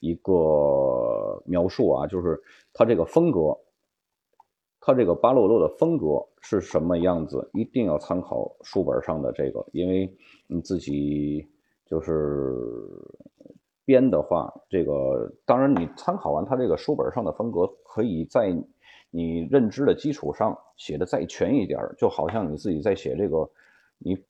[0.00, 2.38] 一个描述啊，就是
[2.74, 3.56] 它这个风格，
[4.86, 7.50] 它这个巴洛洛的风格是什么样子？
[7.52, 11.44] 一定要参考书本上的这个，因为你自己
[11.84, 12.56] 就是。
[13.84, 18.52] 编的话，这个当然你参考完他这个书本上的风格，可以在
[19.10, 23.48] 你认知的基础上写的再全一点，就好像你自己在写这个
[23.98, 24.20] 你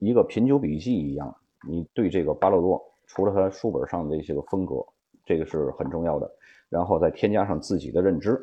[0.00, 1.34] 一个品酒笔记一样。
[1.66, 4.84] 你对这个巴洛洛，除了他书本上的一些个风格，
[5.24, 6.30] 这个是很重要的，
[6.68, 8.38] 然后再添加上自己的认知。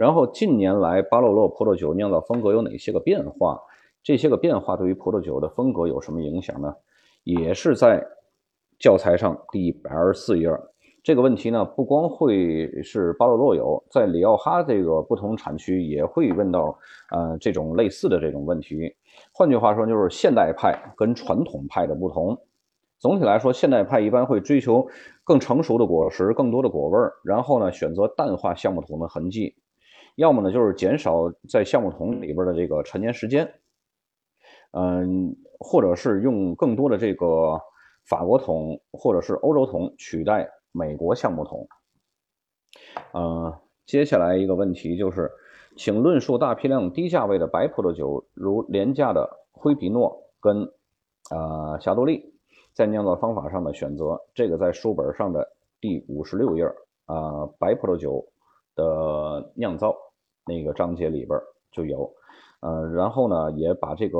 [0.00, 3.60] 然后近年来巴洛洛葡萄酒酿造风格有哪些个变化？
[4.02, 6.74] 这些个变化对于葡萄酒的风格有什么影响呢？
[7.24, 8.02] 也是在。
[8.78, 10.48] 教材上第一百二十四页，
[11.02, 16.78] 这个问题呢，不光会是巴洛洛有，在里奥哈这个不同产区也会问到，
[17.10, 18.96] 呃，这种类似的这种问题。
[19.34, 22.38] 换句话说，就是现代派跟传统派的不同。
[22.98, 24.88] 总体来说，现代派一般会追求
[25.24, 29.56] 更成熟的果实、更多的果味儿，然后呢，选择淡化橡木桶的痕迹，
[30.20, 33.54] 要么呢就是减少在橡木桶里边的这个陈年时间，
[34.72, 37.60] 嗯，或者是用更多的这个。
[38.06, 41.68] 法国桶或者是欧洲桶取代美国橡木桶。
[43.12, 45.30] 呃，接下来一个问题就是，
[45.76, 50.68] 请论述大批量低价位的白葡萄酒，如廉价的灰皮诺跟
[51.30, 52.34] 呃霞多丽，
[52.72, 54.20] 在酿造方法上的选择。
[54.34, 55.48] 这个在书本上的
[55.80, 56.64] 第五十六页
[57.06, 58.26] 啊，白葡萄酒
[58.74, 59.96] 的酿造
[60.50, 61.38] 那个章节里边
[61.70, 62.10] 就有。
[62.60, 64.18] 呃，然后呢，也把这个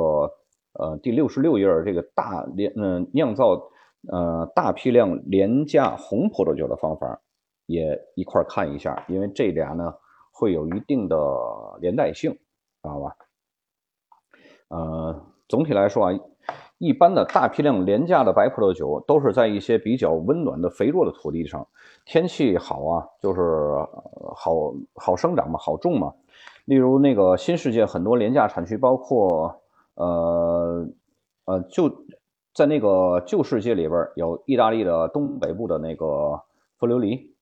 [0.73, 3.69] 呃第六十六页这个大炼嗯酿造。
[4.09, 7.21] 呃，大批量廉价红葡萄酒的方法
[7.67, 9.93] 也一块看一下，因为这俩呢
[10.33, 11.15] 会有一定的
[11.79, 12.39] 连带性，知
[12.81, 13.15] 道吧？
[14.69, 16.19] 呃，总体来说啊，
[16.81, 21.67] 一般的大批量廉价的白葡萄酒都是在一些比较温暖的肥沃的土地上，
[22.05, 23.41] 天气好啊，就是
[24.35, 26.11] 好好生长嘛，好种嘛。
[26.65, 29.61] 例如那个新世界很多廉价产区，包括
[29.93, 30.87] 呃
[31.45, 31.89] 呃就。
[32.53, 36.37] 在那个旧世界里边，有意大利的东北部的那个
[36.77, 37.33] 弗留里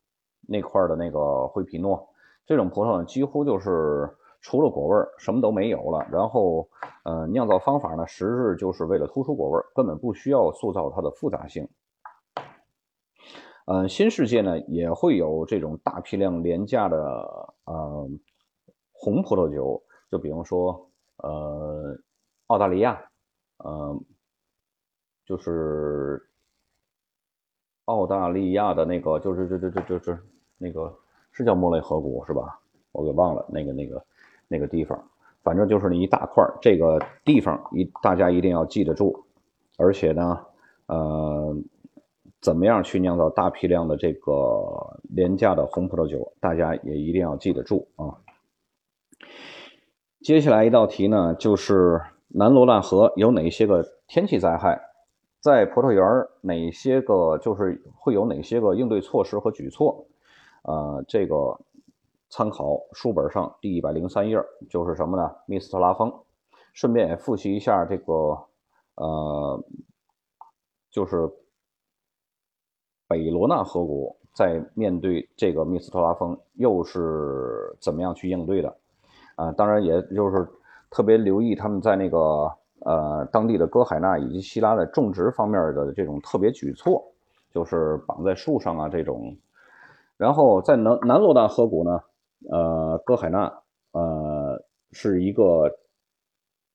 [0.48, 2.10] 那块的那个灰皮诺，
[2.46, 4.08] 这种葡萄呢，几乎就是
[4.42, 6.08] 除了果味什么都没有了。
[6.12, 6.70] 然后，
[7.04, 11.68] 呃，酿造方法呢，实质就是为了突出果味根本不需要塑造它的复杂性。
[13.66, 16.98] 嗯，新世界呢也会有这种大批量廉价的
[17.66, 18.10] 呃
[18.92, 21.98] 红葡萄酒，就比方说呃
[22.48, 23.00] 澳大利亚，
[23.58, 24.00] 呃。
[25.26, 26.20] 就是
[27.86, 30.20] 澳大利亚的那个，就是这这这这这
[30.58, 30.92] 那个
[31.32, 32.60] 是叫莫雷河谷是吧？
[32.92, 34.04] 我给忘了那个那个
[34.50, 35.02] 那个地方，
[35.44, 39.24] 反正就是那一大块这个地方一大家一定要记得住，
[39.78, 40.40] 而且呢，
[40.88, 41.56] 呃，
[42.42, 48.18] 怎么样去酿造大批量的这个廉价的红葡萄酒，大家也一定要记得住啊。
[50.22, 54.82] 接下来一道题呢，就是南罗兰河有哪些个天气灾害？
[55.40, 56.04] 在葡萄园
[56.42, 60.08] 哪些个就是会有哪些个应对措施和举措？
[60.64, 61.62] 呃，这个
[62.30, 64.38] 参考书本上第一百零三页，
[64.70, 65.36] 就是什么呢？
[65.46, 66.14] 密斯特拉风。
[66.72, 68.38] 顺便也复习一下这个，
[68.96, 69.64] 呃，
[70.92, 71.30] 就是
[73.08, 78.74] 北罗纳河谷在面对这个密斯特拉风又是怎么样去应对的？
[79.36, 80.48] 啊，当然也就是
[80.92, 82.50] 特别留意他们在那个
[82.86, 87.04] 呃当地的哥海纳以及希拉的种植方面的这种特别举措，
[87.52, 89.36] 就是绑在树上啊这种。
[90.18, 92.00] 然后在南南罗纳河谷呢，
[92.52, 93.52] 呃，哥海纳
[93.92, 95.80] 呃是一个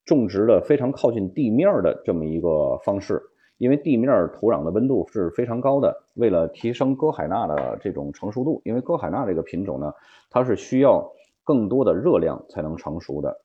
[0.05, 3.23] 种植的非常靠近地面的这么一个方式。
[3.59, 9.95] 因为地面土壤的温度是非常高的，为了提升歌海纳的这种成熟度，因为歌海纳这个品种呢，
[10.29, 11.09] 它是需要
[11.45, 13.41] 更多的热量才能成熟的。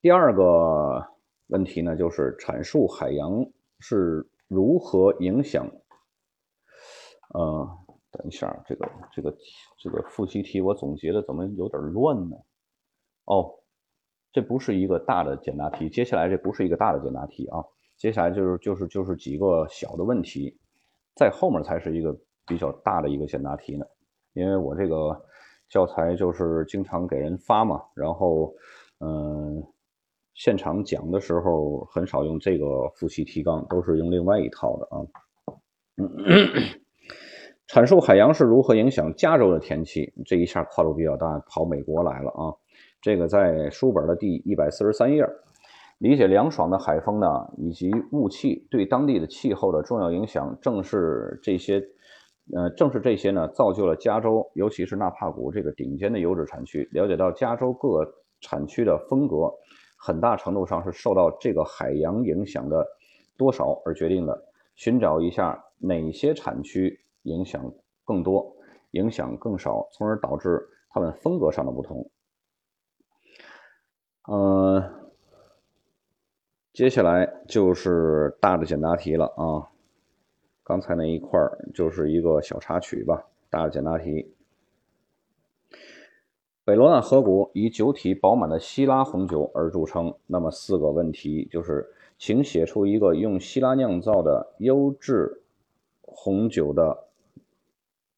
[0.00, 1.04] 第二个
[1.48, 3.44] 问题呢，就是阐述海洋
[3.80, 5.68] 是如何影响。
[7.34, 7.68] 呃，
[8.16, 9.36] 等一下，这个这个
[9.78, 12.36] 这个复习题我总结的怎么有点乱呢？
[13.24, 13.52] 哦，
[14.32, 17.64] 这不是一个大的简答题，接下来这不是一个大的简答题啊。
[17.96, 20.56] 接下来就是就是就是几个小的问题，
[21.14, 23.86] 在后面才是一个比较大的一个简答题呢。
[24.32, 25.24] 因为我这个
[25.68, 28.54] 教材就是经常给人发嘛，然后
[29.00, 29.62] 嗯，
[30.34, 35.06] 现场讲的时候很少用这个复习提纲，都是用另外一套的啊。
[37.74, 42.54] 阐述海洋是如何影响加州的天气，这一下跨度比较大，跑美国来了啊。
[43.02, 45.26] 这个在书本的第一百四十三页。
[45.98, 51.82] 理解凉爽的海风呢，以及雾气对当地的气候的重要影响，正是这些，
[52.54, 56.88] 呃，正是这些呢，造就了加州，尤其是纳帕谷这个顶尖的优质产区。
[56.92, 58.08] 了解到加州各
[58.40, 59.52] 产区的风格，
[59.98, 62.86] 很大程度上是受到这个海洋影响的
[63.36, 64.44] 多少而决定的。
[64.76, 67.70] 寻找一下哪些产区影响
[68.04, 68.56] 更多，
[68.92, 72.08] 影响更少，从而导致它们风格上的不同。
[74.30, 75.00] 嗯。
[76.72, 79.70] 接下来就是大的简答题了啊！
[80.64, 83.28] 刚才那一块儿就是一个小插曲吧。
[83.48, 84.34] 大的简答题：
[86.64, 90.12] 北罗纳河谷以酒体饱满的希拉红酒而著称。
[90.26, 95.44] 那么四个问题就是，请写出一个用希拉酿造的优质
[96.00, 97.03] 红酒的，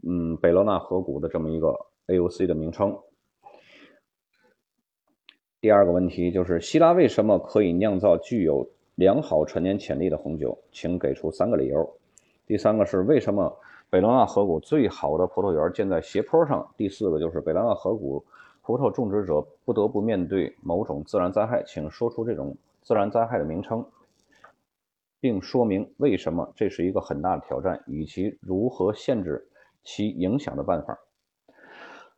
[0.09, 2.97] 嗯，北罗纳河谷的这么一个 AOC 的名称。
[5.61, 10.57] 第二个问题就是，希拉为什么可以酿造具有良好陈年潜力的红酒？
[10.71, 11.99] 请给出三个理由。
[12.47, 13.59] 第三个是，为什么
[13.91, 16.73] 北罗纳河谷最好的葡萄园建在斜坡上？
[16.77, 18.25] 第四个就是，北罗纳河谷
[18.63, 23.85] 葡萄种植者不得不面对某种自然灾害，请说出这种自然灾害的名称，
[25.19, 29.45] 并说明为什么这是一个很大的挑战，以及如何限制
[29.87, 30.99] 其影响的办法。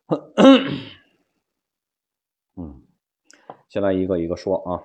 [2.57, 2.83] 嗯。
[3.69, 4.83] 先来一个一个说啊，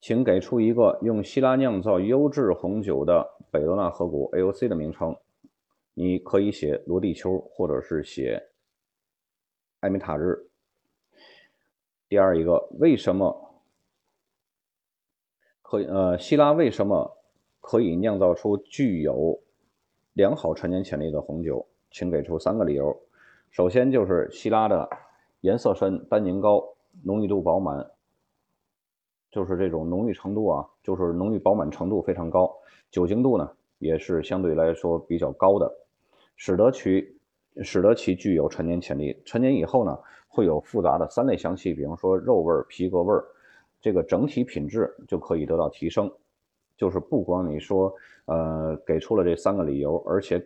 [0.00, 5.16] 请给出一个用希拉酿造优质红酒的北罗纳河谷 AOC 的名称。
[5.94, 8.48] 你可以写罗地丘，或者是写
[9.78, 10.50] 艾米塔日。
[12.08, 13.62] 第二一个，为什么
[15.62, 17.16] 可以呃希拉为什么
[17.60, 19.40] 可以酿造出具有
[20.18, 21.64] 良好陈年潜力的红酒？
[21.92, 23.00] 请给出三个理由。
[23.52, 24.90] 首先就是希拉的
[25.42, 26.74] 颜色深，单宁高。
[27.04, 27.88] 浓郁度饱满，
[29.30, 32.52] 就是这种浓郁程度啊，就是浓郁饱满程度非常高，
[32.90, 35.72] 酒精度呢也是相对来说比较高的，
[36.34, 37.16] 使得其
[37.62, 39.22] 使得其具有陈年潜力。
[39.24, 43.14] 陈年以后呢，会有复杂的三类香气，比方说肉味、皮革味，
[43.80, 46.10] 这个整体品质就可以得到提升。
[46.78, 50.42] 就是不光你说呃给出了这三个理由，而且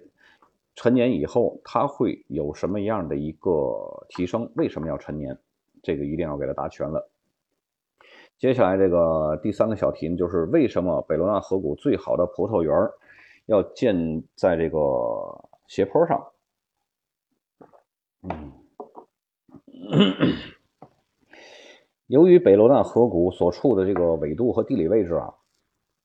[0.74, 4.50] 陈年以后它会有什么样的一个提升？
[4.56, 5.38] 为什么要陈年？
[5.82, 7.08] 这个一定要给它答全了。
[8.38, 12.74] 接下来这个第三个小题呢，就是为什么北罗纳河谷最好的葡萄园
[13.46, 16.28] 要建在这个斜坡上？
[18.22, 18.52] 嗯，
[22.06, 25.34] 由于北罗纳河谷所处的这个纬度和地理位置啊，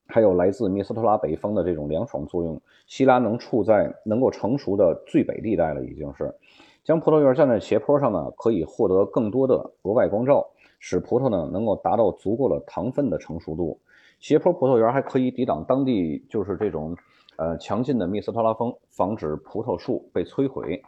[0.07, 6.33] 还有来自密斯特拉北风的这种凉爽作用，希拉能处在能够成熟的最北地带了，已经是。
[6.83, 10.47] 将葡萄园站在斜坡上呢，可以获得更多的额外光照，
[10.79, 13.79] 使葡萄呢能够达到足够的糖分的成熟度。
[14.19, 16.95] 斜坡葡萄园还可以抵挡当地就是这种
[17.35, 20.81] 呃强劲的密斯特拉风，防止葡萄树被摧毁。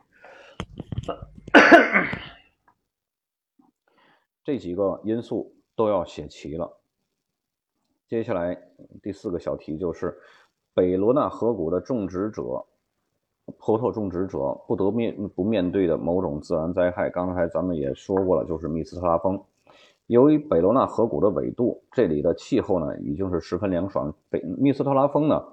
[4.43, 6.78] 这几个因素都要写齐了。
[8.09, 8.57] 接下来
[9.03, 10.17] 第四个小题就是
[10.73, 12.65] 北罗纳河谷的种植者。
[13.59, 19.39] 葡萄种植者不得面不面对的某种自然灾害，刚才咱们也说过了，就是密斯特拉风。
[20.07, 24.11] 由于北罗纳河谷的纬度，这里的气候呢已经是十分凉爽。
[24.29, 25.43] 北密斯特拉风呢，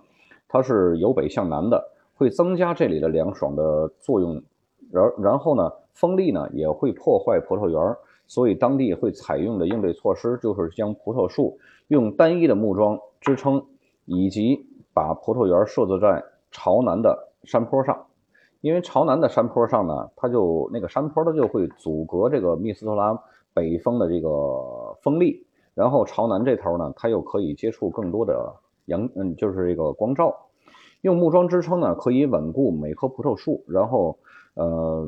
[0.48, 4.42] 它是由北向南的，会增加这里的凉爽的作用，
[4.90, 7.96] 然然后呢，风力呢也会破坏葡萄园，
[8.26, 11.59] 所以当地会采用的应对措施就是将葡萄树
[11.89, 13.66] 用单一的木桩支撑，
[14.05, 18.07] 以及把葡萄园设置在朝南的山坡上，
[18.61, 23.22] 因为朝南的山坡上呢，它就那个山坡它就会阻隔这个密斯特拉
[23.55, 25.47] 北风的这个风力。
[25.74, 28.57] 然后朝南这头呢，它又可以接触更多的
[28.87, 30.34] 阳，嗯，就是这个光照。
[31.03, 34.18] 用木桩支撑呢，可以稳固每棵葡萄树，然后，
[34.55, 35.07] 呃，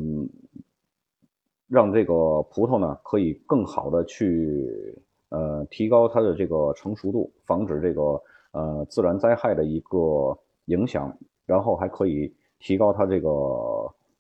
[1.67, 8.23] 让这个葡萄呢可以更好的去，呃，提高它的这个成熟度，防止这个
[8.53, 11.17] 呃自然灾害的一个影响，
[11.47, 13.29] 然后还可以提高它这个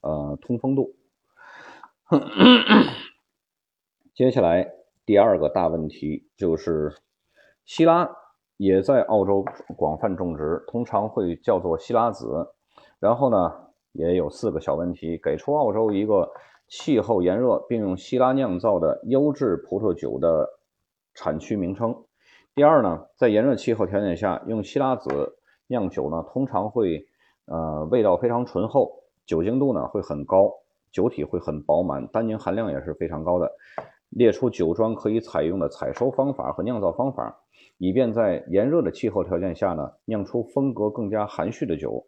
[0.00, 0.94] 呃通风度。
[4.14, 4.74] 接下来。
[5.06, 6.92] 第二个大问题就是，
[7.64, 8.10] 西拉
[8.58, 9.42] 也在澳洲
[9.74, 12.52] 广泛种植，通常会叫做西拉子。
[13.00, 16.30] 然后呢，也有四个小问题，给出澳洲一个
[16.68, 20.46] 气候炎热并用西拉酿造的优质葡萄酒的
[21.18, 22.04] 产区名称。
[22.54, 27.04] 第二呢，在炎热气候条件下用西拉子酿酒呢，通常会
[27.46, 30.52] 呃味道非常醇厚，酒精度呢会很高，
[30.92, 33.50] 酒体会很饱满，单宁含量也是非常高的。
[34.10, 37.36] 列出酒庄可以采用的采收方法和酿造方法，
[37.78, 42.06] 以便在炎热的气候条件下呢，酿出风格更加含蓄的酒。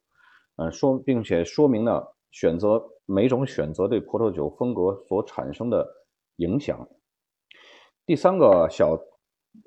[0.57, 5.87] 嗯，说并且说明呢，选择每种选择对葡萄酒风格所产生的
[6.37, 6.89] 影响。
[8.11, 8.99] 第三个小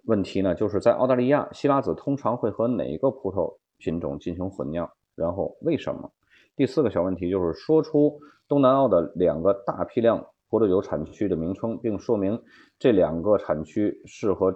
[0.04, 4.91] 问题呢，就是在澳大利亚，西拉子通常会和哪个葡萄品种进行混酿？
[5.16, 6.12] 然后为什么？
[6.54, 8.20] 第四个小问题就是说出
[8.50, 10.28] 东南澳的两个大批量。
[10.50, 12.44] 葡萄酒产区的名称，并说明
[12.78, 14.54] 这两个产区适合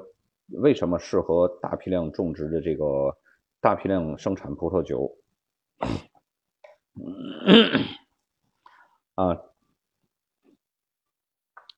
[0.49, 3.15] 为什么适合大批量种植的这个
[3.61, 5.15] 大批量生产葡萄酒。
[9.15, 9.41] 啊，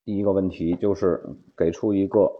[0.09, 1.23] 第一个问题就是
[1.55, 2.31] 给出一个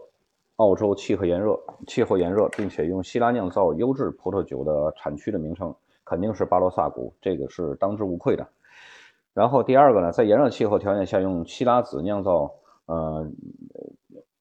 [0.56, 1.56] 澳洲气候炎热、
[1.86, 5.72] 气候炎热，并且用西拉酿造优质葡萄酒的产区的名称，
[6.04, 8.44] 肯定是巴罗萨谷，这个是当之无愧的。
[9.34, 12.52] 然后第二个呢，在炎热气候条件下用西拉子酿造，
[12.86, 13.30] 呃，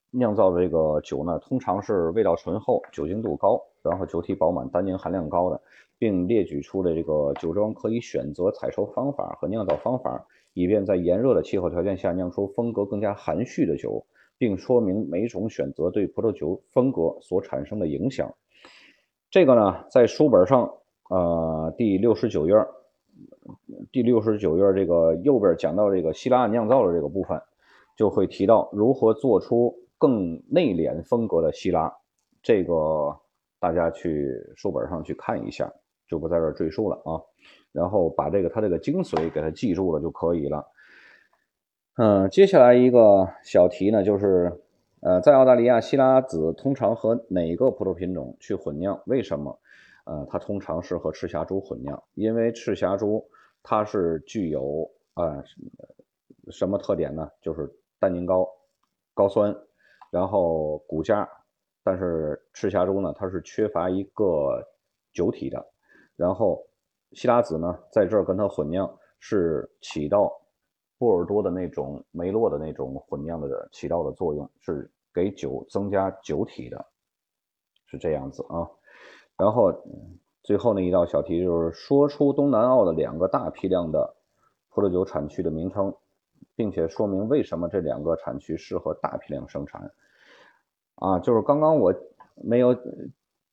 [0.09, 5.61] 酿造的这个酒呢，通常是味道醇厚、酒精度高，然后酒体饱满、单宁含量高的，
[5.99, 10.25] 并列举出的这个酒庄可以选择采收方法和酿造方法，
[10.59, 14.05] 以便在炎热的气候条件下酿出风格更加含蓄的酒，
[14.37, 18.35] 并说明每种选择对葡萄酒风格所产生的影响。
[19.31, 20.69] 这个呢，在书本上，
[21.09, 22.53] 呃，第六十九页。
[23.91, 27.41] 第六十九页这个右边讲到这个希腊酿造的这个部分，
[27.95, 31.91] 就会提到如何做出更内敛风格的希腊。
[32.43, 33.17] 这个
[33.59, 35.71] 大家去书本上去看一下，
[36.09, 37.21] 就不在这儿赘述了啊。
[37.71, 40.67] 然后把这个它这个精髓给它记住了就可以了。
[41.95, 44.51] 嗯，接下来一个小题呢，就是
[45.01, 48.99] 呃，在澳大利亚，希拉子通常和哪个葡萄品种去混酿？
[49.05, 49.59] 为什么？
[50.05, 53.29] 呃，它通常是和赤霞珠混酿，因为赤霞珠
[53.61, 55.43] 它是具有啊
[56.49, 57.29] 什么特点呢？
[57.41, 58.49] 就是单宁高、
[59.13, 59.55] 高酸，
[60.09, 61.29] 然后骨架，
[61.83, 64.67] 但是赤霞珠呢，它是缺乏一个
[65.13, 65.63] 酒体的。
[66.19, 66.61] 然后
[67.13, 70.29] 希拉子呢，在这儿跟它混酿是起到
[70.97, 76.85] 波尔多的那种梅洛的那种混酿的起到的作用，是给酒增加酒体的，
[77.85, 78.67] 是这样子啊。
[79.37, 79.73] 然后，
[80.43, 84.13] 最后那一道小题就是说出东南澳的两个大批量的
[84.67, 85.95] 葡萄酒产区的名称，
[86.53, 89.89] 并且说明为什么这两个产区适合大批量生产。
[90.95, 91.95] 啊，就是刚刚我
[92.35, 92.75] 没有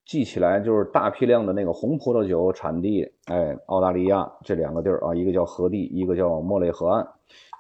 [0.07, 7.07] 记起来，就是大批量的那个红葡萄酒产地，哎，澳大利亚这两个地儿啊，一个叫河地，一个叫莫雷河岸，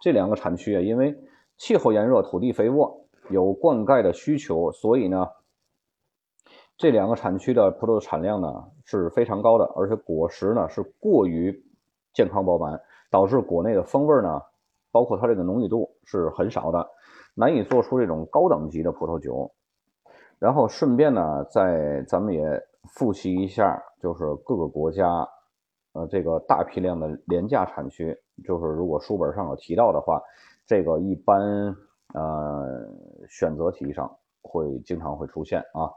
[0.00, 1.14] 这两个产区啊，因为
[1.56, 5.26] 气候炎热，土地肥沃，有灌溉的需求，所以呢。
[6.78, 11.64] 这两个产区的葡萄产量呢是非常高的，而且果实呢是过于
[12.12, 12.78] 健康饱满，
[13.10, 14.42] 导致国内的风味呢，
[14.92, 16.86] 包括它这个浓郁度是很少的，
[17.34, 19.50] 难以做出这种高等级的葡萄酒。
[20.38, 22.42] 然后顺便呢，在咱们也
[22.94, 25.26] 复习一下，就是各个国家，
[25.92, 30.20] 呃，这个大批量的廉价产区，就是如果书本上有提到的话，
[30.66, 31.40] 这个一般
[32.14, 32.86] 呃
[33.28, 35.90] 选择题上会经常会出现啊。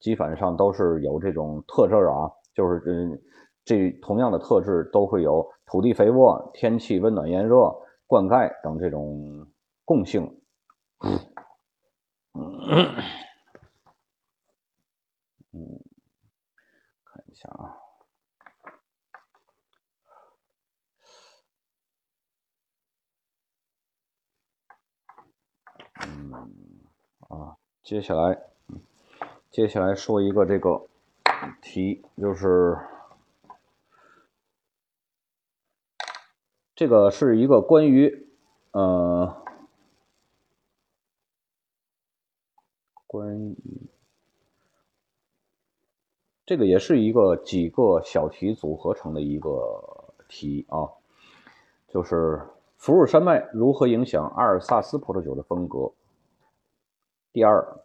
[0.00, 3.20] 基本上都是有这种特质啊，就是嗯，
[3.64, 7.74] 这同样的特质都会有土地肥沃、天气温暖炎热、
[8.06, 9.44] 灌溉等这种
[9.84, 10.40] 共性。
[12.38, 12.94] 嗯，
[17.38, 17.78] 想啊。
[26.02, 26.32] 嗯
[27.28, 28.36] 啊接下来
[29.52, 30.88] 接下来说一个这个
[31.62, 32.76] 题就是
[36.74, 38.26] 这个是一个关于
[38.72, 39.44] 呃
[43.06, 43.88] 关于
[46.48, 49.84] 这个也是一个几个小题组合成的一个
[50.28, 50.88] 题啊，
[51.88, 52.40] 就是
[52.78, 55.92] 福尔山脉如何影响阿尔萨斯葡萄酒的风格。
[57.34, 57.82] 第二，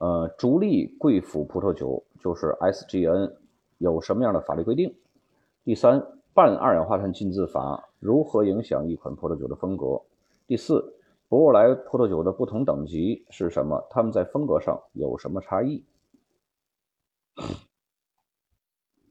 [0.00, 3.34] 呃，逐利贵腐葡萄酒就是 SGN
[3.76, 4.94] 有什么样的法律规定？
[5.62, 6.02] 第三，
[6.32, 10.00] 半二氧化碳浸渍法如何影响一款葡萄酒的风格？
[10.46, 10.94] 第四，
[11.28, 13.86] 博若莱葡萄酒的不同等级是什么？
[13.90, 15.84] 它们在风格上有什么差异？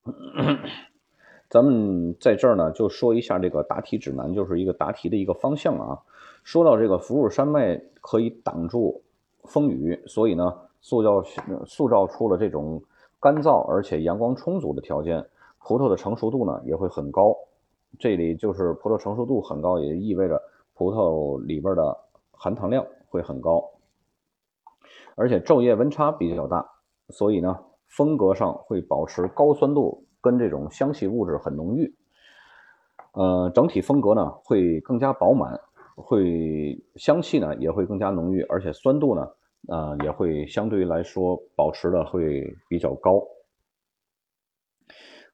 [1.49, 5.99] 咱们在这儿呢，就说一下这个答题指南，就是一个答题的一个方向啊。
[6.43, 9.03] 说到这个福尔山脉可以挡住。
[9.43, 11.23] 风雨，所以呢，塑造
[11.65, 12.83] 塑造出了这种
[13.17, 15.25] 干燥而且阳光充足的条件，
[15.59, 17.33] 葡萄的成熟度呢也会很高。
[17.97, 20.41] 这里就是葡萄成熟度很高，也意味着
[20.73, 21.97] 葡萄里边的
[22.31, 23.63] 含糖量会很高，
[25.15, 26.69] 而且昼夜温差比较大，
[27.07, 31.95] 所以呢，风格上会保持高酸度跟这种香气物质很浓郁。
[33.13, 35.59] 呃，整体风格呢会更加饱满。
[35.99, 39.27] 会香气呢也会更加浓郁，而且酸度呢，
[39.67, 43.19] 呃也会相对来说保持的会比较高。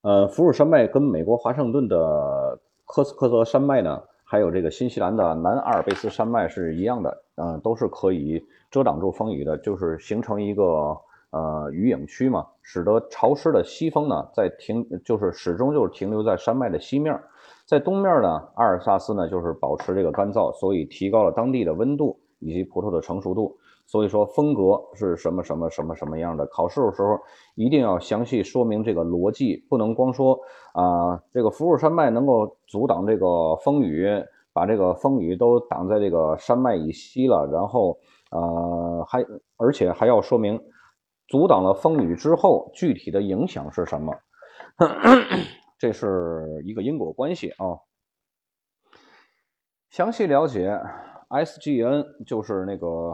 [0.04, 8.42] 呃，福尔山脉跟美国华盛顿的科斯科泽山脉呢，还有这个新西兰的南阿尔卑斯山脉是一样的，嗯，都是可以
[8.72, 10.98] 遮挡住风雨的，就是形成一个
[11.34, 17.20] 呃雨影区嘛，使得潮湿的西风呢在停，就是始终就是停留在山脉的西面。
[17.66, 23.58] 在东面呢，阿尔萨斯呢就是保持这个干燥，所以提高了当地的温度以及葡萄的成熟度。
[23.86, 26.46] 所以说风格是什么什么什么什么样的？
[26.48, 27.20] 考试的时候
[27.56, 30.40] 一定要详细说明这个逻辑，不能光说
[30.74, 34.08] 啊，这个福尔山脉能够阻挡这个风雨，
[34.54, 37.98] 把这个风雨都挡在这个山脉以西了，然后
[38.32, 39.26] 呃还
[39.58, 40.58] 而且还要说明
[41.28, 44.14] 阻挡了风雨之后具体的影响是什么。
[45.78, 47.80] 这是一个因果关系啊。
[49.90, 50.80] 详细了解
[51.30, 53.14] ，SGN 就是那个，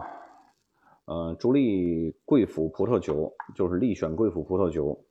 [1.05, 5.03] 呃，朱利贵腐葡萄酒，就是力选贵腐葡萄酒，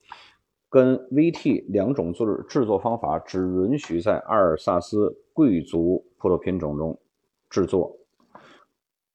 [0.70, 6.98] 跟 VT 两种制制作方法只允许在阿尔萨斯贵族葡萄品种中
[7.50, 7.98] 制作，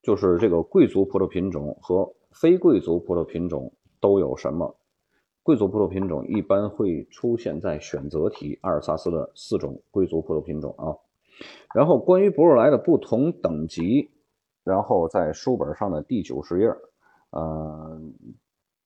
[0.04, 3.72] 就是这个贵族葡萄品种和非贵族葡萄品种
[4.02, 4.76] 都有什么？
[5.44, 10.96] 贵族葡萄品种一般会出现在选择题，阿尔萨斯的四种贵族葡萄品种啊。
[11.76, 14.10] 然后关于博若莱的不同等级，
[14.64, 16.68] 然后在书本上的第九十页，
[17.32, 18.00] 呃，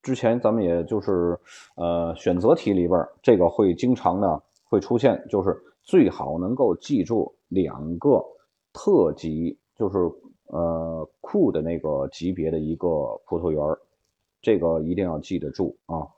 [0.02, 1.38] 之前咱们也就是
[1.76, 8.24] 呃选择题里边这个会经常呢会出现，就是最好能够记住两个
[8.72, 9.98] 特级，就是
[10.48, 13.62] 呃库的那个级别的一个葡萄园
[14.40, 16.08] 这个一定要记得住啊。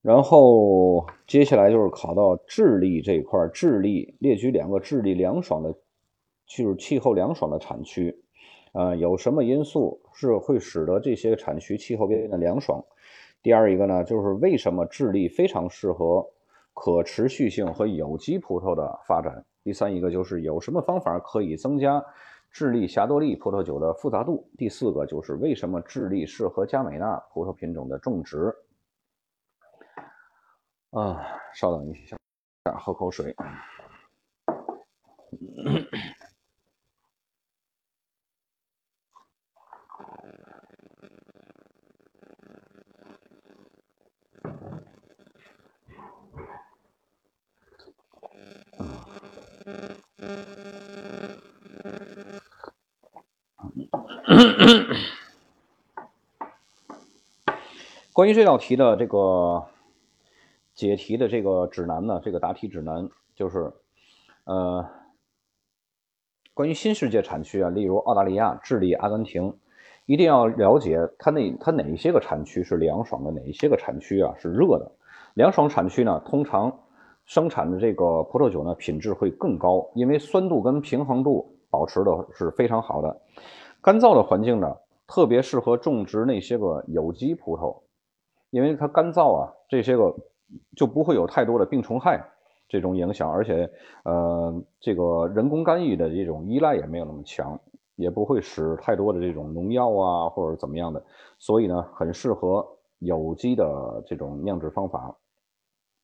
[0.00, 5.72] 然后接下来就是考到智利这一块，智利列举两个智利凉爽的，
[6.44, 8.20] 就是气候凉爽的产区，
[8.72, 12.84] 呃，有什么因素是会使得这些产区气候变得凉爽？
[13.44, 16.31] 第二一个呢，就是为什么智利非常适合
[16.74, 19.44] 可持续性和有机葡萄的发展？
[19.62, 22.04] 第三一个就是有什么方法可以增加
[22.50, 24.50] 智利霞多丽葡萄酒的复杂度？
[24.58, 28.54] 第四个就是为什么智利适合加美纳葡萄品种的种植？
[30.90, 31.22] 啊，
[31.54, 32.16] 稍等一下，
[32.78, 33.34] 喝口水。
[58.12, 59.64] 关于这道题的这个。
[60.74, 63.74] 解题的这个指南呢，这个答题指南就是，
[64.44, 64.88] 呃，
[66.54, 69.54] 关于新世界产区啊，例如澳大利亚、智利、阿根廷，
[70.06, 74.90] 一定要了解它那它哪一些个产区是凉爽的，哪一些个产区啊是热的。
[75.34, 76.80] 凉爽产区呢，通常
[77.26, 83.20] 生产的这个葡萄酒呢品质会更高，因为酸度跟平衡度保持的是非常好的。
[83.82, 84.76] 干燥的环境呢，
[85.06, 87.82] 特别适合种植那些个有机葡萄，
[88.50, 90.14] 因为它干燥啊，这些个。
[90.76, 92.22] 就不会有太多的病虫害
[92.68, 93.70] 这种影响，而且，
[94.04, 97.58] 呃，这个人工干预的这种依赖也没有那么强。
[97.96, 101.02] 也不会使太多的这种农药啊或者怎么样的，
[101.38, 102.66] 所以呢，很适合
[102.98, 105.16] 有机的这种酿制方法。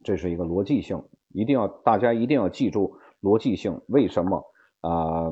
[0.02, 1.02] 这是一个逻辑性，
[1.34, 3.82] 一定要大家一定要记住逻辑性。
[3.88, 4.42] 为什么
[4.80, 5.30] 啊？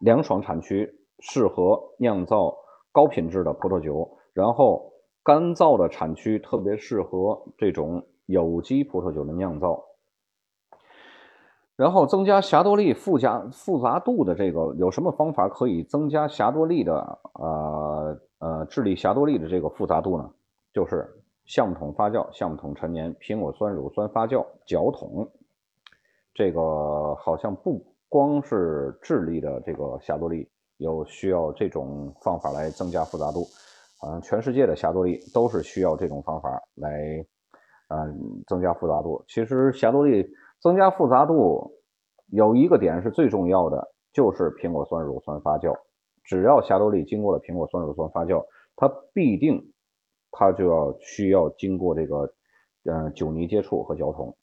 [0.00, 2.54] 凉爽产区适合酿造
[2.92, 4.92] 高品质的葡萄酒，然后
[5.24, 9.82] 干燥的产区特别适合这种有机葡萄酒的酿造。
[11.74, 20.30] 然后增加霞多丽复加复杂度的这个有什么方法可以增加霞多丽的呃呃智利霞多丽的这个复杂度呢？
[20.72, 21.08] 就是
[21.46, 25.30] 橡木桶发酵、橡木桶陈年、苹果酸乳酸发酵、搅桶。
[26.34, 30.48] 这个好像不光是智利的这个霞多丽
[30.82, 33.46] 有需要这种方法来增加复杂度，
[33.98, 36.90] 好像全世界的霞多丽都是需要这种方法来
[37.88, 39.24] 嗯增加复杂度。
[39.28, 40.28] 其实霞多丽。
[40.62, 41.72] 增加复杂度
[42.28, 45.76] 有一个点是最重要的，就是苹果酸乳酸发酵。
[46.22, 48.40] 只要霞多丽经过了苹果酸乳酸发酵，
[48.76, 49.72] 它必定
[50.30, 52.32] 它就要需要经过这个
[52.84, 54.36] 嗯酒泥接触和搅桶。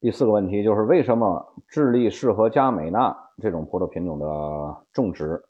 [0.00, 4.26] 第四个问题就是为什么智利适合加美纳这种葡萄品种的
[4.92, 5.42] 种植？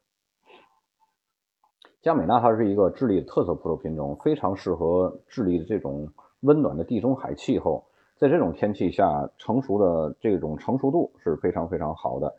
[2.00, 6.08] 加美纳它是一个智利特色葡萄品种，非常适合智利的这种
[6.40, 7.84] 温暖的地中海气候。
[8.16, 12.34] 在这种天气下，成熟的这种成熟度是非常非常好的，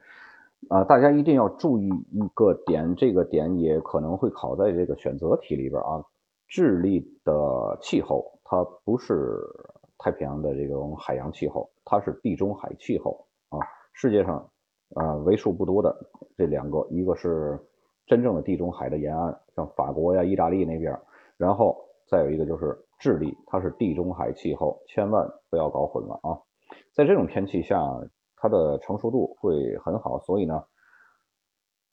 [0.68, 6.04] 啊，大家一定要注意一个点，这个点也可能会考在这个选择题里边啊。
[6.48, 9.40] 智利的气候它不是
[9.98, 13.60] 太平洋的这种海洋气候，它是地中海气候啊。
[13.94, 14.50] 世界上
[14.96, 15.96] 啊为数不多的
[16.38, 17.60] 这两个，一个是
[18.06, 21.00] 真正的地中海的沿岸，像法国呀、意大利那边，
[21.38, 21.78] 然后
[22.08, 22.78] 再有一个就是。
[23.00, 26.36] 智利它是地中海气候，千万不要搞混了啊！
[26.94, 27.82] 在这种天气下，
[28.36, 30.66] 它的成熟度会很好，所以呢，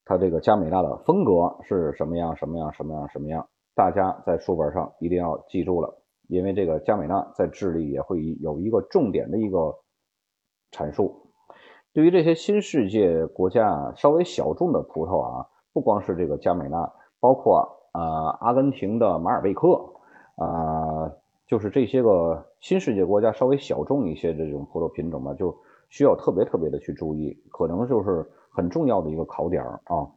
[0.04, 2.34] 它这个加美纳的风格是什么样？
[2.34, 2.72] 什么样？
[2.72, 3.08] 什么样？
[3.08, 3.48] 什么样？
[3.76, 9.78] 大家在书本上一定要记住了，因为这个加美纳在智利也会有一个重点的一个
[10.72, 11.25] 阐述。
[11.96, 19.80] 对于这些新世界国家啊稍微小众的葡萄啊，不光是这个加美纳，包括啊阿根廷的马尔贝克。
[20.36, 21.10] 啊，
[21.46, 25.56] 就是这些个新世界国家稍微小众一些的这种葡萄品种吧，就
[25.88, 30.12] 需要特别特别的去注意，可能就是很重要的一个考点啊。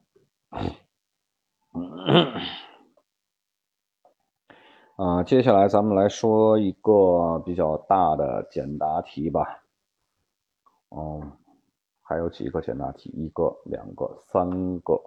[4.97, 9.63] 啊，接下来咱们来说一个比较大的简答题吧。
[10.89, 11.21] 哦，
[12.10, 13.12] 还有几个简答题？
[13.12, 14.99] 一个、两个、三个、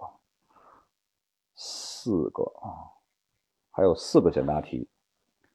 [1.56, 2.94] 四个啊，
[3.72, 4.88] 还有四个简答题。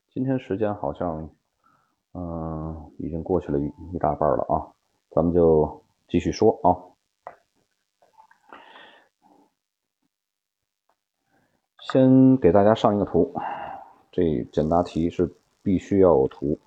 [0.09, 1.29] 今天时间好像，
[2.11, 4.75] 嗯，已经过去了一一大半了啊，
[5.11, 6.75] 咱们就继续说啊。
[11.79, 13.33] 先给大家上一个图，
[14.11, 15.33] 这简答题是
[15.63, 16.59] 必须要有图。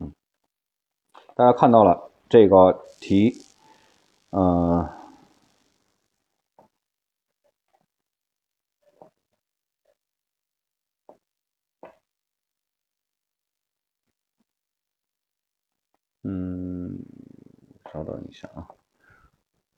[0.00, 0.12] 嗯，
[1.34, 3.32] 大家看到了这个题，
[4.30, 4.88] 嗯。
[16.24, 17.00] 嗯，
[17.92, 18.68] 稍等一下啊，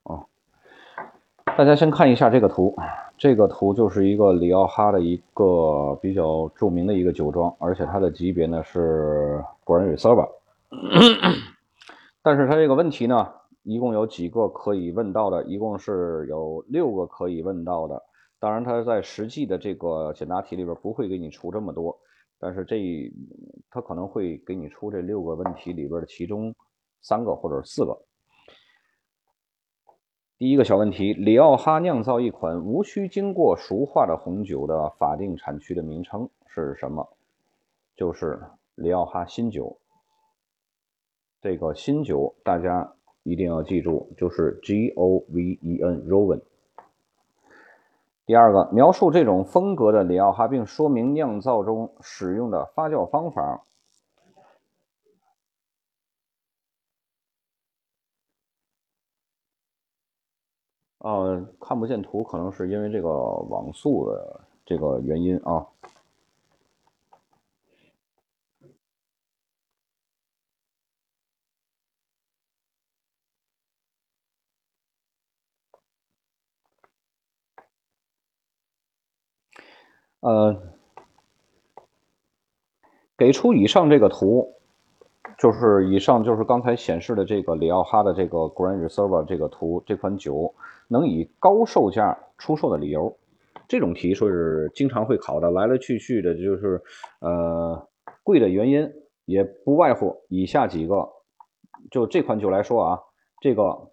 [0.03, 0.27] 哦，
[1.57, 2.77] 大家先看一下这个图，
[3.17, 10.29] 这个图就是一个里奥哈的一个比较著名的一个酒庄，而且它的级别呢是 Grand Reserve，
[12.23, 18.03] 但是它这个问题呢，一共有几个可以问到的，一共是有六个可以问到的，
[18.39, 21.99] 当然它在实际的这个简答题里边不会给你出这么多。
[22.39, 23.11] 但是这
[23.71, 26.55] 他可能会给你出这六个问题里边的其中
[27.01, 27.99] 三个或者四个。
[30.37, 37.09] 第一个小问题：里奥哈酿造一款无需经过熟化的红酒的法定产区的名称是什么？
[37.97, 38.43] 就是
[38.75, 39.79] 里奥哈新酒。
[41.45, 46.41] 这个新酒大家一定要记住，就是 G O V E N，Roven。
[48.25, 53.67] 第二个，描述这种风格的里奥哈，并说明酿造中使用的发酵方法。
[61.01, 65.67] 呃，看不见图，可能是因为这个网速的这个原因啊。
[80.25, 80.57] 呃，
[83.19, 84.55] 给出以上这个图，
[85.37, 90.55] 就是以上就是刚才显示的这个里奥哈的这个 Grand Reserve 这个图，这款酒
[90.89, 93.19] 能以高售价出售的理由。
[93.69, 96.83] 这种题是经常会考的，来来去去的就是
[97.19, 97.87] 呃
[98.23, 98.91] 贵的原因
[99.27, 101.07] 也不外乎以下几个。
[101.91, 103.01] 就这款酒来说啊，
[103.43, 103.91] 这个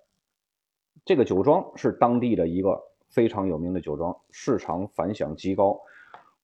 [1.03, 5.81] 这个酒庄是当地的一个非常有名的酒庄，市场反响极高，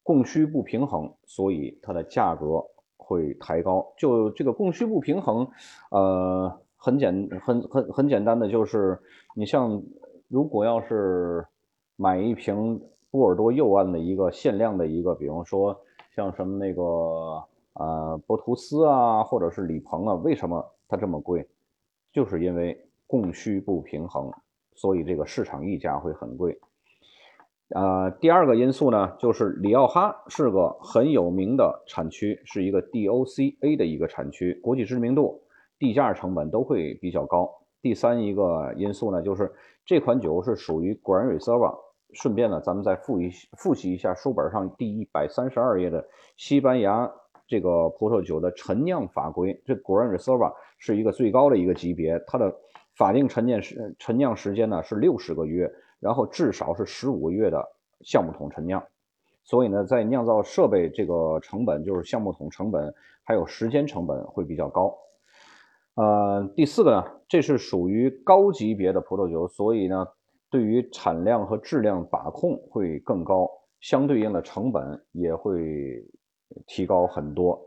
[0.08, 2.64] 供需不平衡，所以它的价格
[2.96, 3.86] 会抬高。
[3.98, 5.46] 就这个供需不平衡，
[5.92, 8.98] 呃，很简很很很简单的就是，
[9.36, 9.84] 你像
[10.30, 11.46] 如果要是
[11.98, 12.82] 买一瓶
[13.12, 15.78] 波尔多右岸的一个限量的一个，比方说
[16.16, 17.44] 像什么那个
[17.74, 20.66] 呃波图斯啊，或者是李鹏啊，为什么？
[20.88, 21.46] 它这么贵，
[22.14, 24.32] 就是因为供需不平衡，
[24.74, 26.58] 所以这个市场溢价会很贵。
[27.70, 35.42] 呃，第二个因素呢，就是里奥哈是个很有名的产区，是一个 DOCA 的一个产区，国际知名度、
[35.78, 37.50] 地价成本都会比较高。
[37.82, 39.52] 第三一个因素呢，就是
[39.86, 41.76] 这款酒是属于 Gran Reserva。
[42.14, 46.08] 顺便呢，咱们再复一复习一下书本上第一百三十二页的
[46.38, 47.12] 西班牙。
[47.50, 52.54] 这个葡萄酒的陈酿法规，这 Gran Reserva 是一个最高的一个级别，它的
[52.98, 57.64] 法定陈酿时陈酿时间呢是六十个月，然后至少是十五个月的
[58.02, 58.84] 橡木桶陈酿，
[59.44, 62.94] 所以呢，在酿造设备这个成本，就是橡木桶成本
[63.24, 64.98] 还有时间成本会比较高。
[65.96, 70.08] 呃，第四个呢，这是属于高级别的葡萄酒，所以呢，
[70.50, 76.06] 对于产量和质量把控会更高，相对应的成本也会。
[76.66, 77.62] 提高很多。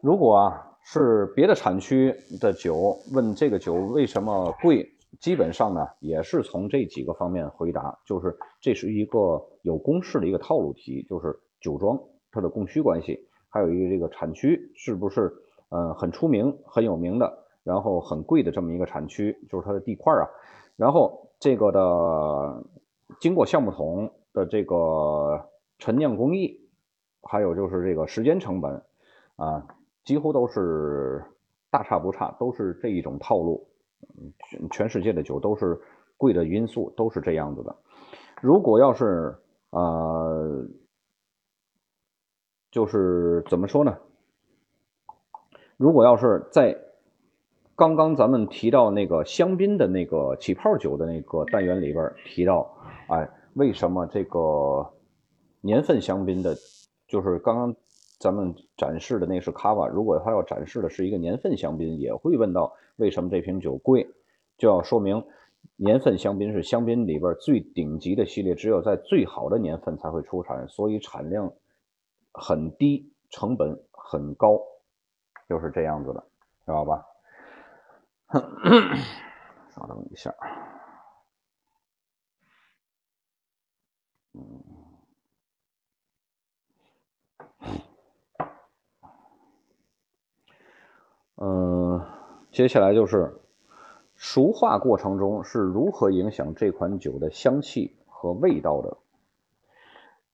[0.00, 4.90] 如果啊是别的产区的酒，问这个酒为什么贵，
[5.22, 11.98] 基本上呢也是从这几个方面回答，就是这是一个有公式的一个套路题，就是酒庄
[12.30, 15.32] 它的供需关系，还有一个这个产区是不是
[15.70, 20.28] 呃很出名、很有名的，然后很贵的这么一个产区，就是它的地块啊，
[20.76, 22.64] 然后这个的
[23.20, 25.48] 经过橡木桶的这个
[25.78, 26.60] 陈酿工艺。
[27.24, 28.82] 还有就是这个时间成本，
[29.36, 29.64] 啊，
[30.04, 31.24] 几乎都是
[31.70, 33.68] 大差不差，都是这一种套路。
[34.48, 35.80] 全全世界的酒都是
[36.16, 37.76] 贵的因素，都是这样子的。
[38.40, 39.36] 如果要是
[39.70, 40.66] 呃，
[42.70, 43.98] 就是怎么说呢？
[45.76, 46.78] 如果要是在
[47.74, 52.76] 刚刚咱们提到那个香槟的那个起泡酒的那个单元里边提到，
[53.08, 54.92] 哎，为什么这个
[55.60, 56.56] 年份香槟的？
[57.08, 57.74] 就是刚刚
[58.22, 64.08] 咱们展示的那是卡瓦，如果他要展示的是一个年份香槟，也会问到为什么这瓶酒贵，
[64.56, 65.26] 就要说明
[65.74, 71.52] 年份香槟是香槟里边最顶级的系列，只有在最好的年份才会出产，所以产量
[72.30, 74.56] 很低，成本很高，
[75.48, 76.24] 就是这样子的，
[76.64, 77.04] 知道吧？
[79.74, 80.32] 稍等一下，
[84.34, 84.62] 嗯。
[91.44, 92.00] 嗯，
[92.52, 93.34] 接下来就是
[94.14, 98.96] 熟化过程中是如何影响这款酒的香气和味道的。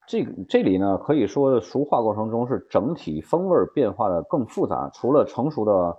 [0.07, 4.91] 这这里呢，可以说熟化过程中是整体风味变化的更复杂。
[4.93, 5.97] 除了成熟的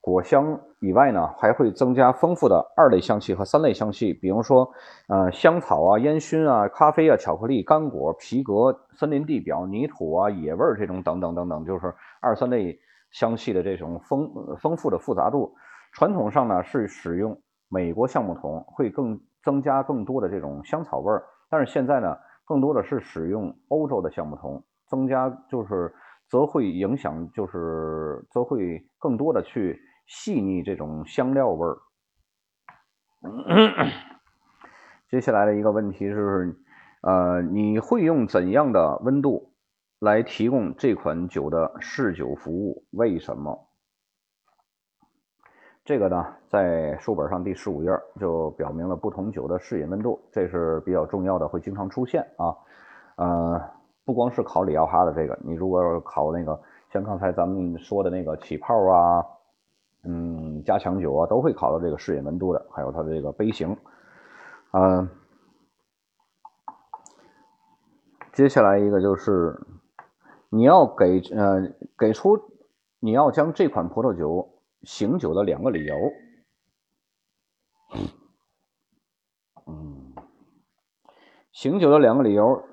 [0.00, 4.70] 果香以外呢，还会增加丰富的二类香气和三类香气，比如说，
[5.08, 12.80] 呃，香草啊、烟熏啊、咖啡啊、巧克力、干果、皮革、森林地表、泥土啊、野味儿这种等等等等，就是二三类。
[13.10, 15.54] 香气的这种丰丰富的复杂度，
[15.92, 21.24] 传统上呢是使用美国橡木桶，会更增加更多的这种香草味儿。
[21.48, 25.92] 但是现在呢，更多的是使用欧洲的橡木桶，增加就是
[26.28, 31.78] 则会影响，就是则会更多的去细腻这种香料味儿。
[35.10, 36.56] 接下来的一个问题是，
[37.02, 39.49] 呃，你会用怎样的温度？
[40.00, 43.68] 来提供这款酒的试酒服务，为什么？
[45.84, 52.56] 这个呢，在书本上第十五页就表明了不同酒的试饮温度，这是比较重要的，会经常出现啊。
[53.16, 53.60] 呃，
[54.06, 56.58] 不光是考里奥哈的这个，你如果考那个
[56.90, 59.22] 像刚才咱们说的那个起泡啊，
[60.04, 63.76] 嗯，加强酒啊，都会考到这个试饮温度的，还有它的这个杯型。
[64.72, 65.06] 嗯，
[68.32, 69.60] 接下来一个就是。
[70.50, 72.38] 你要给呃给出
[72.98, 74.50] 你要将这款葡萄酒
[74.82, 75.94] 醒酒的两个理由。
[79.66, 80.12] 嗯，
[81.52, 82.64] 醒酒的两个理由，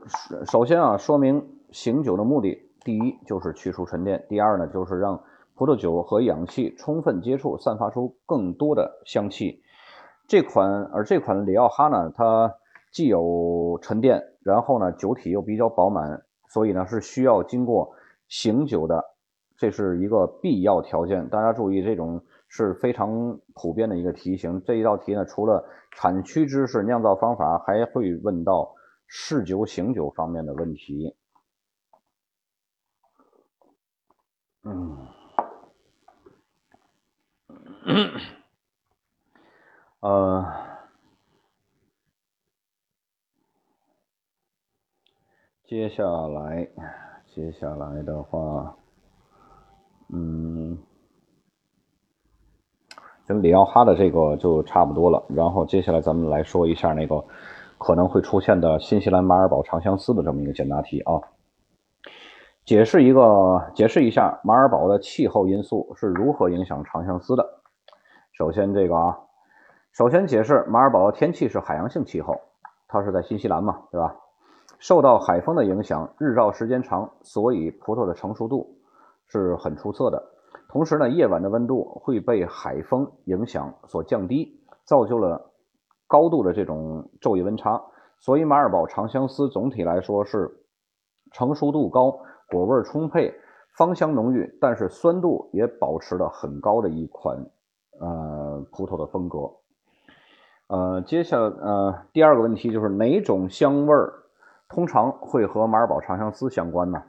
[0.45, 5.23] 首先啊，说明醒酒的目的，第一就是去除沉淀，第二呢就是让
[5.53, 9.61] 葡萄酒和氧气充分接触，散发出更多的香气。
[10.28, 12.55] 这款而这款里奥哈呢，它
[12.91, 17.93] 既有沉淀，然后呢酒体又比较饱满，所以呢是需要经过
[18.28, 19.04] 醒酒的，
[19.58, 21.28] 这是一个必要条件。
[21.30, 24.62] 大家注意，这种是非常普遍的一个题型。
[24.64, 28.76] 这一道题呢，除了产区知识、酿造方法，还会问到
[29.08, 31.16] 试酒、醒酒方面的问题。
[34.64, 35.08] 嗯。
[40.02, 40.45] 呃，
[45.68, 46.65] 接下来，
[47.26, 48.74] 接下来的话，
[50.13, 50.78] 嗯，
[53.26, 55.22] 跟里奥哈的这个就差不多了。
[55.28, 57.22] 然后接下来咱们来说一下那个
[57.78, 61.20] 可能会出现的新西兰马尔堡长相思的这么一个简答题啊。
[62.63, 67.45] 解释一个，解释一下马尔堡的气候因素是如何影响长相思的。
[68.32, 69.20] 首先这个啊。
[69.91, 72.39] 首先解释，马尔堡的天气是海洋性气候，
[72.88, 74.15] 它是在新西兰嘛，对吧？
[74.80, 78.78] 受到海风的影响，日照时间长，所以葡萄的成熟度
[79.28, 80.23] 是很出色的。
[80.69, 85.51] 同时呢，夜晚的温度会被海风影响所降低，造就了
[86.07, 87.82] 高度的这种昼夜温差。
[88.19, 90.49] 所以马尔堡长相思总体来说是
[91.32, 92.19] 成熟度高、
[92.49, 93.34] 果味充沛、
[93.78, 97.38] 芳香浓郁，但是酸度也保持了很高的一款
[97.99, 99.51] 呃葡萄的风格。
[100.67, 104.13] 呃，接下来呃，第二个问题就是哪种香味儿
[104.70, 107.03] 通常会和马尔堡长相思相关呢？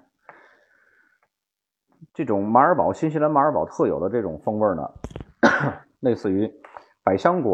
[2.15, 4.91] 这种马尔堡新西兰马尔堡特有的这种风味呢，
[6.01, 6.49] 类似于
[7.03, 7.53] 百香果、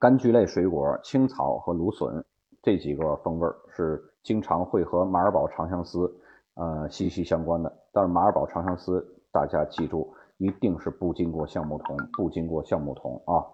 [0.00, 2.24] 柑橘类水果、青草和芦笋
[2.62, 6.10] 这几个风味是经常会和马尔堡长相思
[6.54, 7.70] 呃息息相关的。
[7.92, 13.44] 但是马尔堡长相思，大家记住，一定是不经过橡木桶，不经过橡木桶啊。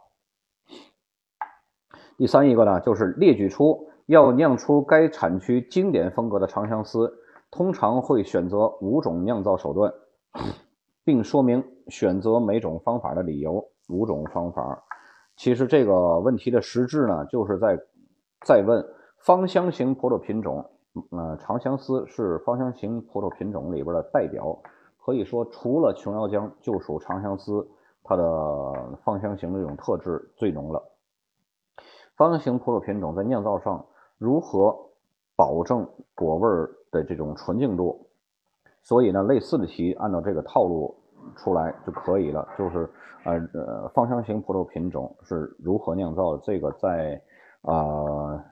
[2.16, 7.12] 第三一个呢，就是列举出要酿出该产区经典风格的长相思，
[7.50, 9.92] 通常会选择五种酿造手段，
[11.04, 13.64] 并说明选择每种方法的理由。
[13.88, 14.82] 五种方法，
[15.36, 17.78] 其实这个问题的实质呢，就是在
[18.44, 18.84] 在问
[19.18, 20.64] 芳香型葡萄品种。
[21.10, 24.58] 呃，长相思是芳香型葡萄品种里边的代表，
[25.04, 27.68] 可以说除了琼瑶浆，就属长相思，
[28.02, 30.82] 它的芳香型的这种特质最浓了。
[32.16, 33.84] 方形葡萄品种在酿造上
[34.18, 34.74] 如何
[35.36, 38.08] 保证果味儿的这种纯净度？
[38.82, 40.94] 所以呢，类似的题按照这个套路
[41.36, 42.48] 出来就可以了。
[42.56, 42.88] 就是
[43.24, 46.42] 呃呃，芳香型葡萄品种是如何酿造的？
[46.44, 47.20] 这个在
[47.62, 48.44] 啊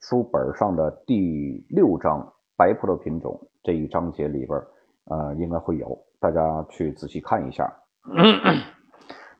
[0.00, 4.62] 书本上的第六章白葡萄品种这一章节里边
[5.06, 7.72] 呃应该会有，大家去仔细看一下。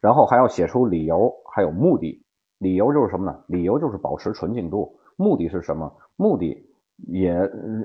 [0.01, 2.24] 然后还要写出理由，还有目的。
[2.59, 3.44] 理由就是什么呢？
[3.49, 4.99] 理由就是保持纯净度。
[5.16, 5.92] 目的是什么？
[6.16, 6.70] 目的
[7.08, 7.34] 也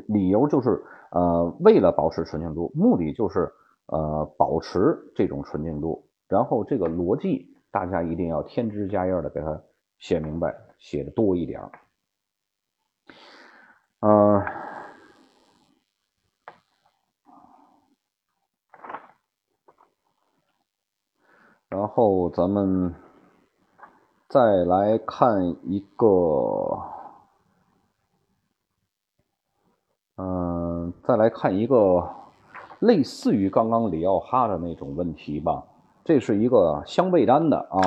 [0.08, 3.52] 理由就是呃，为了保持纯净度，目的就是
[3.88, 6.08] 呃，保持这种纯净度。
[6.28, 9.62] 然后这个逻辑大家一定要添枝加叶的给它
[9.98, 11.62] 写明白，写的多一点。
[14.02, 14.44] 嗯，
[21.70, 22.94] 然后咱们。
[24.30, 26.08] 再来看一个，
[31.12, 32.10] 再来看一个
[32.80, 35.62] 类似于刚刚里奥哈的那种问题吧。
[36.06, 37.82] 这是一个香贝丹的啊。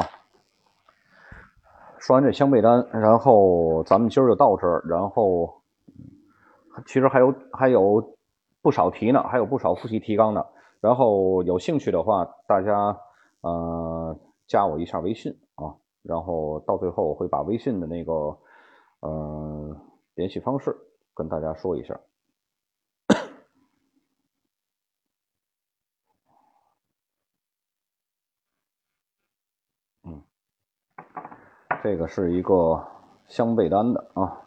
[1.97, 4.85] 说完这香贝丹，然后咱们今儿就到这儿。
[4.87, 5.63] 然后
[6.85, 8.15] 其实还有还有
[8.61, 10.45] 不少题呢，还有不少复习提纲呢。
[10.83, 12.95] 然后有兴趣的话，大家
[13.41, 14.15] 呃
[14.47, 15.73] 加我一下微信啊。
[16.03, 18.37] 然后到最后我会把微信的那个，
[19.01, 19.75] 呃，
[20.15, 20.77] 联系方式
[21.15, 21.99] 跟大家说一下。
[31.85, 32.83] 这个是一个
[33.27, 34.41] 香贝丹的啊。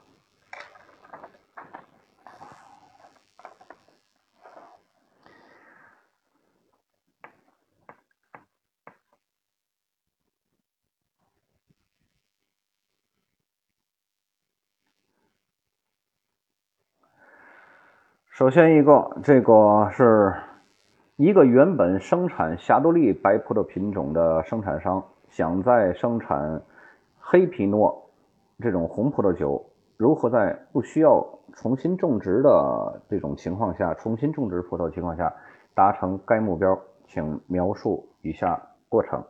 [18.31, 20.33] 首先一个，这个是
[21.17, 26.63] 一个原本生产霞多丽白葡萄品种的生产商，想在生产
[27.29, 28.09] 黑皮诺
[28.59, 29.61] 这种红葡萄酒，
[29.97, 31.21] 如何在不需要
[31.51, 35.35] 重新种植的这种情况下，重新种植葡萄情况下
[35.75, 36.79] 达成该目标？
[37.05, 39.21] 请描述一下过程。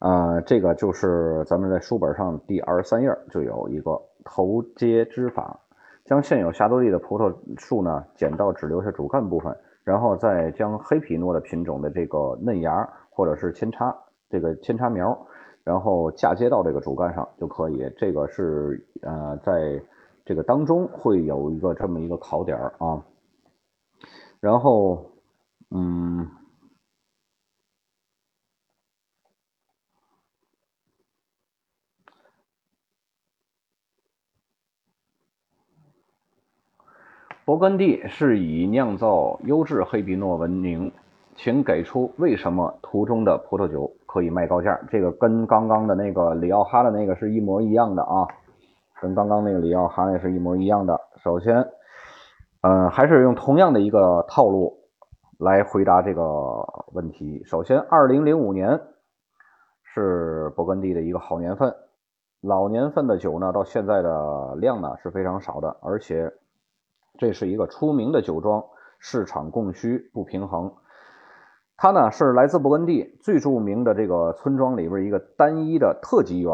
[0.00, 5.60] 啊，这个就是咱们在书本上第二十三页就有一个头接枝法，
[6.04, 13.96] 将现有霞多丽的葡萄树呢剪到只留下主干部分，然后再将黑皮诺的品种的这个嫩芽或者是扦插
[14.28, 15.16] 这个扦插苗，
[15.64, 17.90] 然后嫁接到这个主干上就可以。
[17.96, 19.82] 这个是呃，在
[20.24, 23.04] 这个当中会有一个这么一个考点啊，
[24.40, 25.10] 然后
[25.70, 26.28] 嗯。
[37.44, 40.92] 勃艮第是以酿造优质黑皮诺闻名，
[41.34, 44.78] 请给出为什么图中的葡萄酒可以卖高价？
[44.90, 48.28] 这个跟刚刚的那个里奥哈的那个是一模一样的啊，
[49.00, 51.00] 跟刚刚那个里奥哈那是一模一样的。
[51.22, 51.68] 首先，
[52.60, 54.78] 嗯，还是用同样的一个套路
[55.38, 56.22] 来回答这个
[56.92, 57.42] 问题。
[57.44, 58.80] 首先，二零零五年
[59.82, 61.74] 是勃艮第的一个好年份，
[62.40, 66.32] 老年份的酒呢，到现在的量呢是非常少的，而且。
[67.18, 68.64] 这是一个出名的酒庄，
[68.98, 70.72] 市场供需不平衡。
[71.76, 76.52] 它呢是来自勃艮第最著名的这个村庄里边一个单一的特级园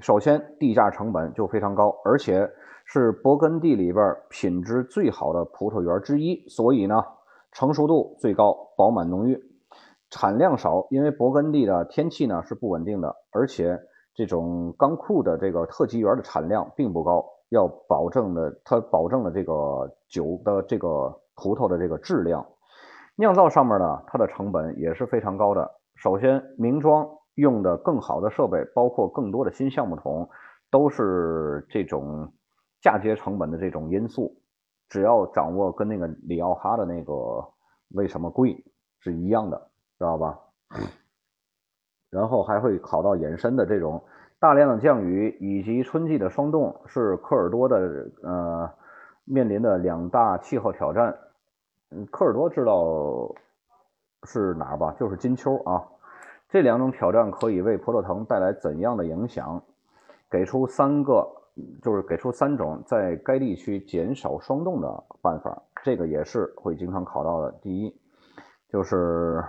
[0.00, 2.50] 首先地价成本就非常高，而且
[2.84, 7.04] 是勃艮第里边品质最好的葡萄园之一，所以呢
[7.52, 9.42] 成熟度最高，饱满浓郁，
[10.10, 10.86] 产量少。
[10.90, 13.80] 因为勃艮第的天气呢是不稳定的，而且
[14.14, 17.24] 这种钢库的这个特级园的产量并不高。
[17.50, 22.46] 要保证的，它保证了这个酒的这个葡萄的这个质量，
[23.22, 25.70] 酿造上面呢，它的成本也是非常高的。
[25.94, 30.28] 首先，名庄用的更好的设备，包括更多的新橡木桶，
[30.72, 32.32] 都是这种
[32.80, 34.36] 嫁接成本的这种因素。
[34.88, 37.14] 只要掌握跟那个里奥哈的那个
[37.94, 38.64] 为什么贵
[38.98, 39.56] 是一样的，
[40.00, 40.36] 知道吧？
[42.10, 44.02] 然后还会考到延伸的这种。
[44.40, 48.68] 大量的降雨以及春季的霜冻是科尔多的呃
[49.24, 51.16] 面临的两大气候挑战。
[52.10, 53.34] 科尔多知道
[54.24, 54.94] 是哪儿吧？
[54.98, 55.84] 就是金秋啊。
[56.48, 59.62] 这两种挑战可以为葡萄藤带来怎样的影响？
[60.30, 61.26] 给出三个，
[61.82, 65.62] 就是给出三种在该地区减少霜冻的办法。
[65.82, 67.52] 这个也是会经常考到的。
[67.62, 67.94] 第一，
[68.68, 69.44] 就是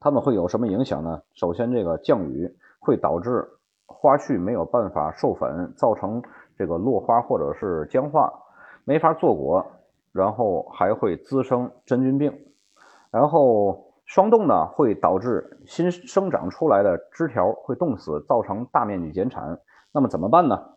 [0.00, 1.22] 他们会有什么影响呢？
[1.34, 2.56] 首先，这个降雨。
[2.86, 3.48] 会导致
[3.86, 6.22] 花序没有办法授粉，造成
[6.58, 8.30] 这个落花或者是僵化，
[8.84, 9.66] 没法做果，
[10.14, 12.32] 然后还会滋生真菌病。
[13.10, 19.60] 然后霜冻呢，会导致新生长出来的枝条会冻死，造成大面积减产。
[19.92, 20.76] 那么怎么办呢？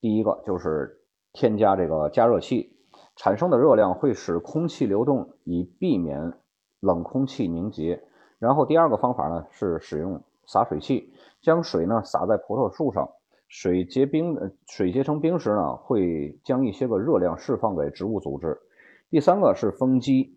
[0.00, 1.00] 第一个就是
[1.32, 2.76] 添加这个加热器，
[3.16, 6.32] 产生的热量会使空气流动，以避免
[6.80, 8.02] 冷空气凝结。
[8.38, 11.14] 然后第二个方法呢是使用洒水器。
[11.40, 13.06] 将水呢洒在葡萄树上，
[13.48, 18.58] 水结冰，水结成冰时呢，会将一些个热量释放给植物组织。
[19.14, 20.36] 第三个是风机，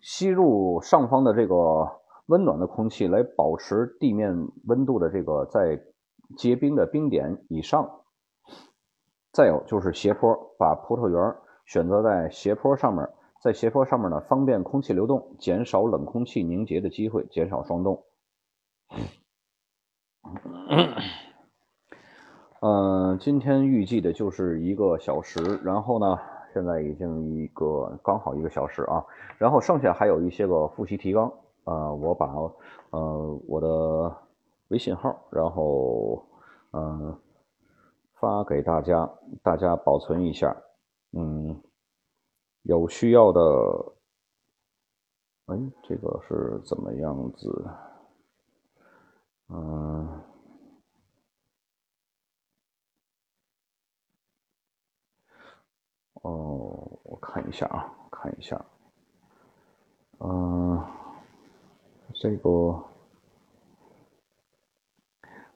[0.00, 5.78] 吸入上方的这个温暖的空气，来保持地面温度的这个在
[6.34, 8.00] 结冰的冰点以上。
[9.32, 11.36] 再有就是斜坡，把葡萄园
[11.66, 13.06] 选择在斜坡上面，
[13.42, 18.02] 在斜坡上面呢，方便空气流动，减少冷空气凝结的机会，减少霜冻。
[22.62, 26.18] 嗯，今天预计的就是一个小时，然后呢，
[26.52, 29.04] 现在已经一个刚好一个小时啊，
[29.38, 31.32] 然后剩下还有一些个复习提纲，
[31.64, 32.26] 呃，我把
[32.90, 34.16] 呃我的
[34.68, 36.24] 微信号，然后
[36.72, 37.18] 嗯
[38.14, 39.10] 发给大家，
[39.42, 40.56] 大家保存一下，
[41.12, 41.60] 嗯，
[42.62, 43.40] 有需要的，
[45.46, 47.66] 哎，这个是怎么样子？
[49.52, 50.20] 嗯，
[56.22, 58.62] 哦，我看一下啊，看一下，
[60.18, 60.84] 嗯，
[62.14, 62.78] 这个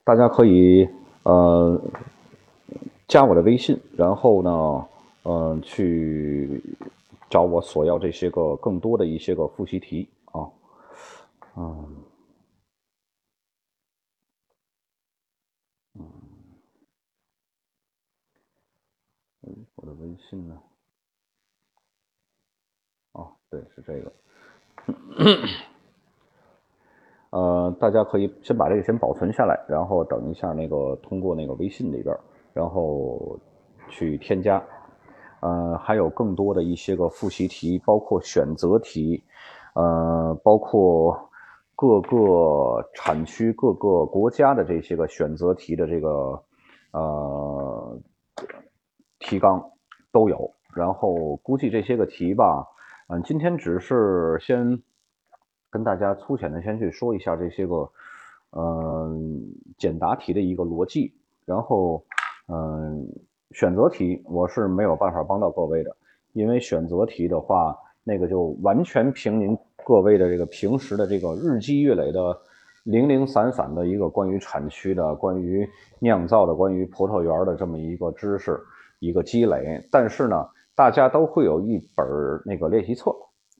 [0.03, 0.89] 大家可以
[1.23, 1.79] 呃
[3.07, 4.87] 加我的微信，然后呢，
[5.23, 6.63] 嗯，去
[7.29, 10.49] 找我索要这些个更多的一些个复习题啊，
[11.55, 12.03] 嗯。
[19.75, 20.57] 我的微信呢？
[23.13, 24.13] 哦，对，是这个。
[27.31, 32.15] 呃，大家可以先把这个先保存下来，然后等一下那个通过那个微信里边，
[32.53, 33.37] 然后
[33.89, 34.63] 去添加。
[35.41, 39.23] 呃，还有更多的一些个复习题，包括选择题，
[39.75, 41.29] 呃，包括
[41.75, 46.41] 各个产区、各个国家的这些个选择题的这个
[46.93, 47.99] 呃
[49.19, 49.71] 提纲
[50.15, 50.49] 都有。
[50.73, 52.65] 然后估计这些个题吧，
[53.09, 54.81] 嗯，今天只是先
[55.69, 57.89] 跟大家粗浅的先去说一下这些个，
[58.51, 59.43] 嗯，
[59.77, 61.13] 简答题的一个逻辑。
[61.45, 62.03] 然后，
[62.47, 63.05] 嗯。
[63.51, 65.95] 选择题我是没有办法帮到各位的，
[66.33, 72.37] 因为选择题的话，那个就完全凭您各位的这个平时的这个日积月累的
[72.83, 75.65] 零零散散的一个关于产区的、关于
[75.99, 78.59] 酿造的、关于葡萄园的这么一个知识
[79.05, 79.87] 一个积累。
[79.91, 82.05] 但是呢，大家都会有一本
[82.45, 83.11] 那个练习册，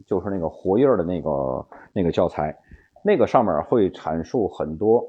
[0.06, 2.58] 就是那个活页的那个那个教材，
[3.04, 5.06] 那个上面会阐述很多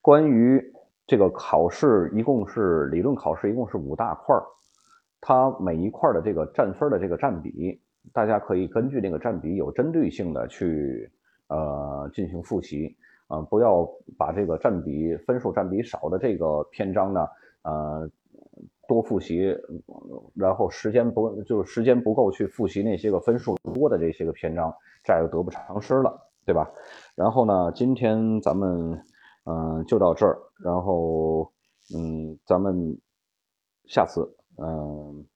[0.00, 0.62] 关于。
[1.04, 4.42] 这个考试一共是理论考试，一共是五大块儿，
[5.20, 7.78] 它每一块的这个占分的这个占比，
[8.14, 11.10] 大家可以根据那个占比有针对性的去
[11.48, 12.96] 呃进行复习
[13.28, 17.26] 呃，不要把这个占比分数占比少的这个篇章呢
[17.62, 18.08] 呃
[18.92, 19.56] 多复习，
[20.34, 24.74] 然后时间不就是时间不够去复习那些个分数多的这些个篇章，
[25.04, 26.14] 这样就得不偿失了，
[26.44, 26.70] 对吧？
[27.14, 29.02] 然后呢，今天咱们。
[29.44, 31.50] 嗯，就到这儿，然后，
[31.96, 32.96] 嗯，咱们
[33.88, 34.20] 下次，
[34.56, 35.26] 嗯，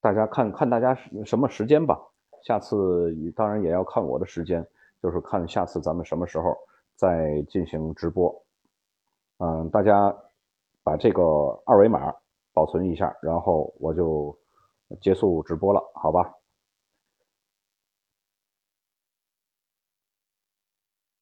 [0.00, 0.92] 大家看看大家
[1.24, 1.96] 什么时间吧。
[2.42, 4.66] 下次当然也要看我的时间，
[5.00, 6.56] 就是看下次咱们什么时候
[6.96, 8.34] 再进行直播。
[9.38, 10.12] 嗯，大家
[10.82, 11.22] 把这个
[11.64, 12.12] 二维码
[12.52, 14.36] 保存一下，然后我就
[15.00, 16.34] 结束直播了，好吧？